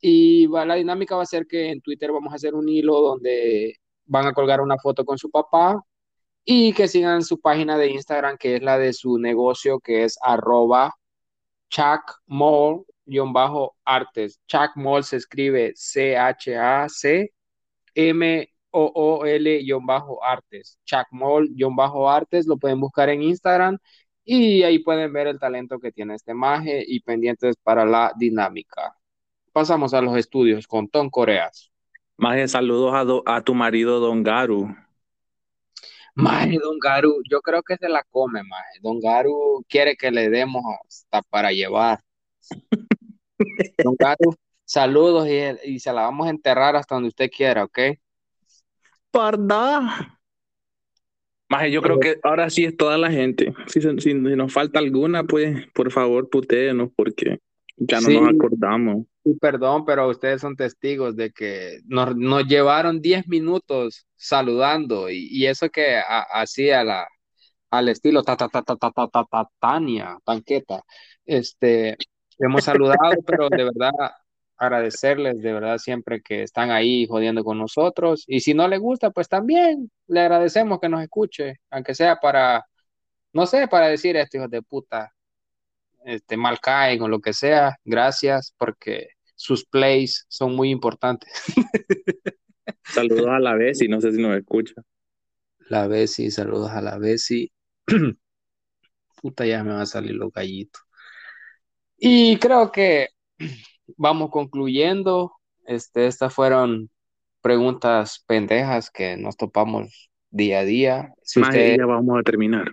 [0.00, 3.74] Y la dinámica va a ser que en Twitter vamos a hacer un hilo donde
[4.06, 5.80] van a colgar una foto con su papá
[6.44, 10.18] y que sigan su página de Instagram, que es la de su negocio, que es
[10.22, 10.94] arroba
[11.70, 14.40] chacmall-artes.
[14.46, 17.28] Chacmall se escribe C-H-A-C-M
[18.70, 23.78] OOL-artes, Chacmol-artes, lo pueden buscar en Instagram
[24.24, 28.94] y ahí pueden ver el talento que tiene este maje y pendientes para la dinámica.
[29.52, 31.70] Pasamos a los estudios con Tom Coreas.
[32.16, 34.74] Maje, saludos a, a tu marido Don Garu.
[36.14, 38.78] Maje, Don Garu, yo creo que se la come, maje.
[38.82, 42.00] Don Garu quiere que le demos hasta para llevar.
[43.82, 47.78] Don Garu, saludos y, y se la vamos a enterrar hasta donde usted quiera, ¿ok?
[49.10, 50.18] Parda.
[51.48, 53.54] Más yo creo que ahora sí es toda la gente.
[53.66, 57.38] Si, si, nos falta alguna, pues por favor putéenos porque
[57.76, 59.06] ya no nos acordamos.
[59.24, 65.28] Sí, perdón, pero ustedes son testigos de que nos, nos llevaron 10 minutos saludando y,
[65.30, 66.00] y eso que
[66.32, 67.08] así a la,
[67.70, 70.82] al estilo ta, ta, ta, ta, ta, ta, ta, Tania, tanqueta.
[71.24, 71.96] Este,
[72.38, 73.92] hemos saludado, pero de verdad
[74.58, 78.24] agradecerles de verdad siempre que están ahí jodiendo con nosotros.
[78.26, 82.64] Y si no le gusta, pues también le agradecemos que nos escuche, aunque sea para,
[83.32, 85.12] no sé, para decir esto, hijos de puta,
[86.04, 87.76] este, mal caen o lo que sea.
[87.84, 91.32] Gracias porque sus plays son muy importantes.
[92.84, 94.74] Saludos a la Bessie, no sé si nos escucha.
[95.68, 97.52] La Bessie, saludos a la Bessie.
[99.20, 100.82] Puta, ya me va a salir los gallitos.
[101.98, 103.08] Y creo que
[103.96, 105.32] vamos concluyendo.
[105.64, 106.90] Este, estas fueron
[107.40, 111.14] preguntas pendejas que nos topamos día a día.
[111.22, 111.78] Si usted...
[111.78, 112.66] ya vamos a terminar.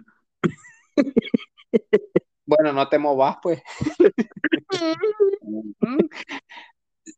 [2.46, 3.62] bueno, no te movas, pues.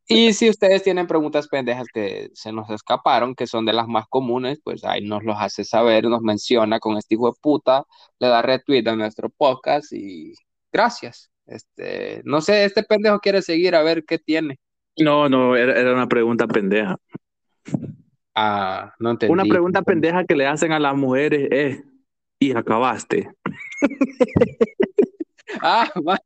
[0.07, 4.05] y si ustedes tienen preguntas pendejas que se nos escaparon, que son de las más
[4.09, 7.83] comunes, pues ahí nos los hace saber, nos menciona con este hijo de puta,
[8.19, 10.33] le da retweet a nuestro podcast y
[10.71, 11.31] gracias.
[11.47, 14.59] Este, no sé, este pendejo quiere seguir a ver qué tiene.
[14.97, 16.97] No, no, era, una pregunta pendeja.
[18.35, 19.31] Ah, no entendí.
[19.31, 21.83] Una pregunta pendeja que le hacen a las mujeres es,
[22.39, 23.29] ¿y acabaste?
[25.61, 26.19] ah, más,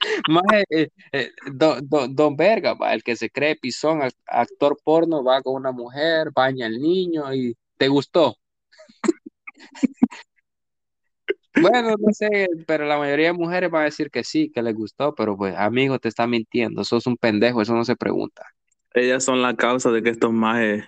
[0.70, 6.30] eh, eh, don, Verga, el que se cree pisón, actor porno, va con una mujer,
[6.34, 8.36] baña al niño y ¿te gustó?
[11.60, 14.74] Bueno, no sé, pero la mayoría de mujeres van a decir que sí, que les
[14.74, 18.44] gustó, pero pues, amigo, te está mintiendo, sos un pendejo, eso no se pregunta.
[18.94, 20.84] Ellas son la causa de que estos majes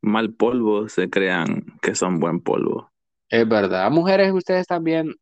[0.00, 2.90] mal polvo se crean que son buen polvo.
[3.28, 3.90] Es verdad.
[3.90, 5.14] Mujeres, ustedes también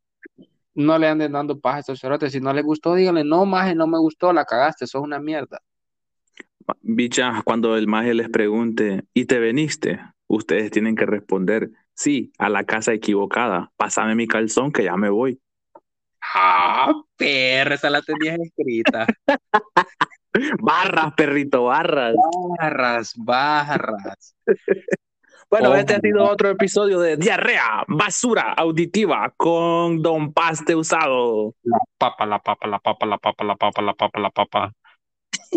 [0.75, 2.33] no le anden dando paja a estos cerotes.
[2.33, 5.61] Si no les gustó, díganle, no, maje, no me gustó, la cagaste, sos una mierda.
[6.81, 10.01] Bicha, cuando el maje les pregunte, ¿y te veniste?
[10.27, 13.71] Ustedes tienen que responder, Sí, a la casa equivocada.
[13.77, 15.41] Pásame mi calzón que ya me voy.
[16.35, 19.07] Ah, perra, esa la tenías escrita.
[20.61, 22.15] barras, perrito, barras.
[22.59, 24.37] Barras, barras.
[25.51, 31.55] Bueno, Oh, este ha sido otro episodio de Diarrea, Basura Auditiva con Don Paste Usado.
[31.63, 34.73] La papa, la papa, la papa, la papa, la papa, la papa, la papa.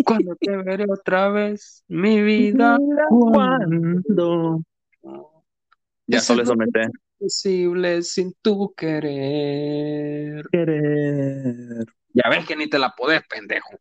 [0.04, 2.78] Cuando te veré otra vez, mi vida.
[3.08, 4.60] Cuando.
[6.08, 6.89] Ya Eso solo es eso me sé.
[7.18, 10.45] Posible sin tu querer.
[10.51, 11.86] Querer.
[12.14, 13.78] Ya ves que ni te la podés, pendejo.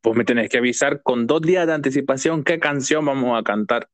[0.00, 3.88] Pues me tenés que avisar con dos días de anticipación qué canción vamos a cantar.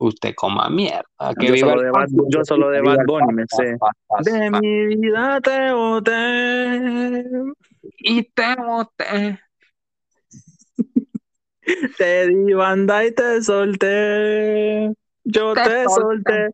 [0.00, 1.02] Usted coma mierda.
[1.38, 3.34] Que Yo viva solo el de Bad- country, yo solo de viva Bad el Bunny
[3.34, 3.76] me sé.
[4.30, 7.24] De mi vida te boté,
[7.98, 9.40] Y te boté.
[11.98, 14.94] te di banda y te solté.
[15.30, 16.50] Yo Te te, solté.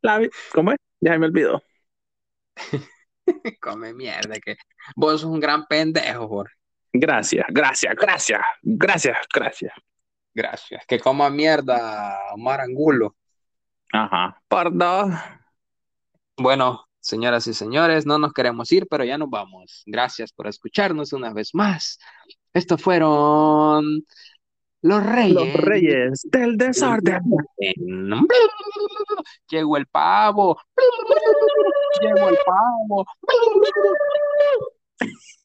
[0.00, 0.18] La
[0.54, 0.78] ¿Cómo es?
[0.98, 1.62] Ya me olvidó.
[3.60, 4.40] Come mierda.
[4.40, 4.56] Que
[4.96, 6.54] vos sos un gran pendejo, Jorge.
[6.92, 9.72] Gracias, gracias, gracias, gracias, gracias.
[10.32, 10.86] Gracias.
[10.86, 13.14] Que coma mierda, Omar Angulo.
[13.92, 14.40] Ajá.
[14.48, 15.18] Perdón.
[16.38, 19.82] Bueno, señoras y señores, no nos queremos ir, pero ya nos vamos.
[19.84, 21.98] Gracias por escucharnos una vez más.
[22.54, 24.06] Estos fueron
[24.82, 25.34] los reyes.
[25.34, 27.20] Los reyes del desorden.
[29.50, 30.56] Llegó el pavo.
[32.00, 33.04] Llegó el pavo.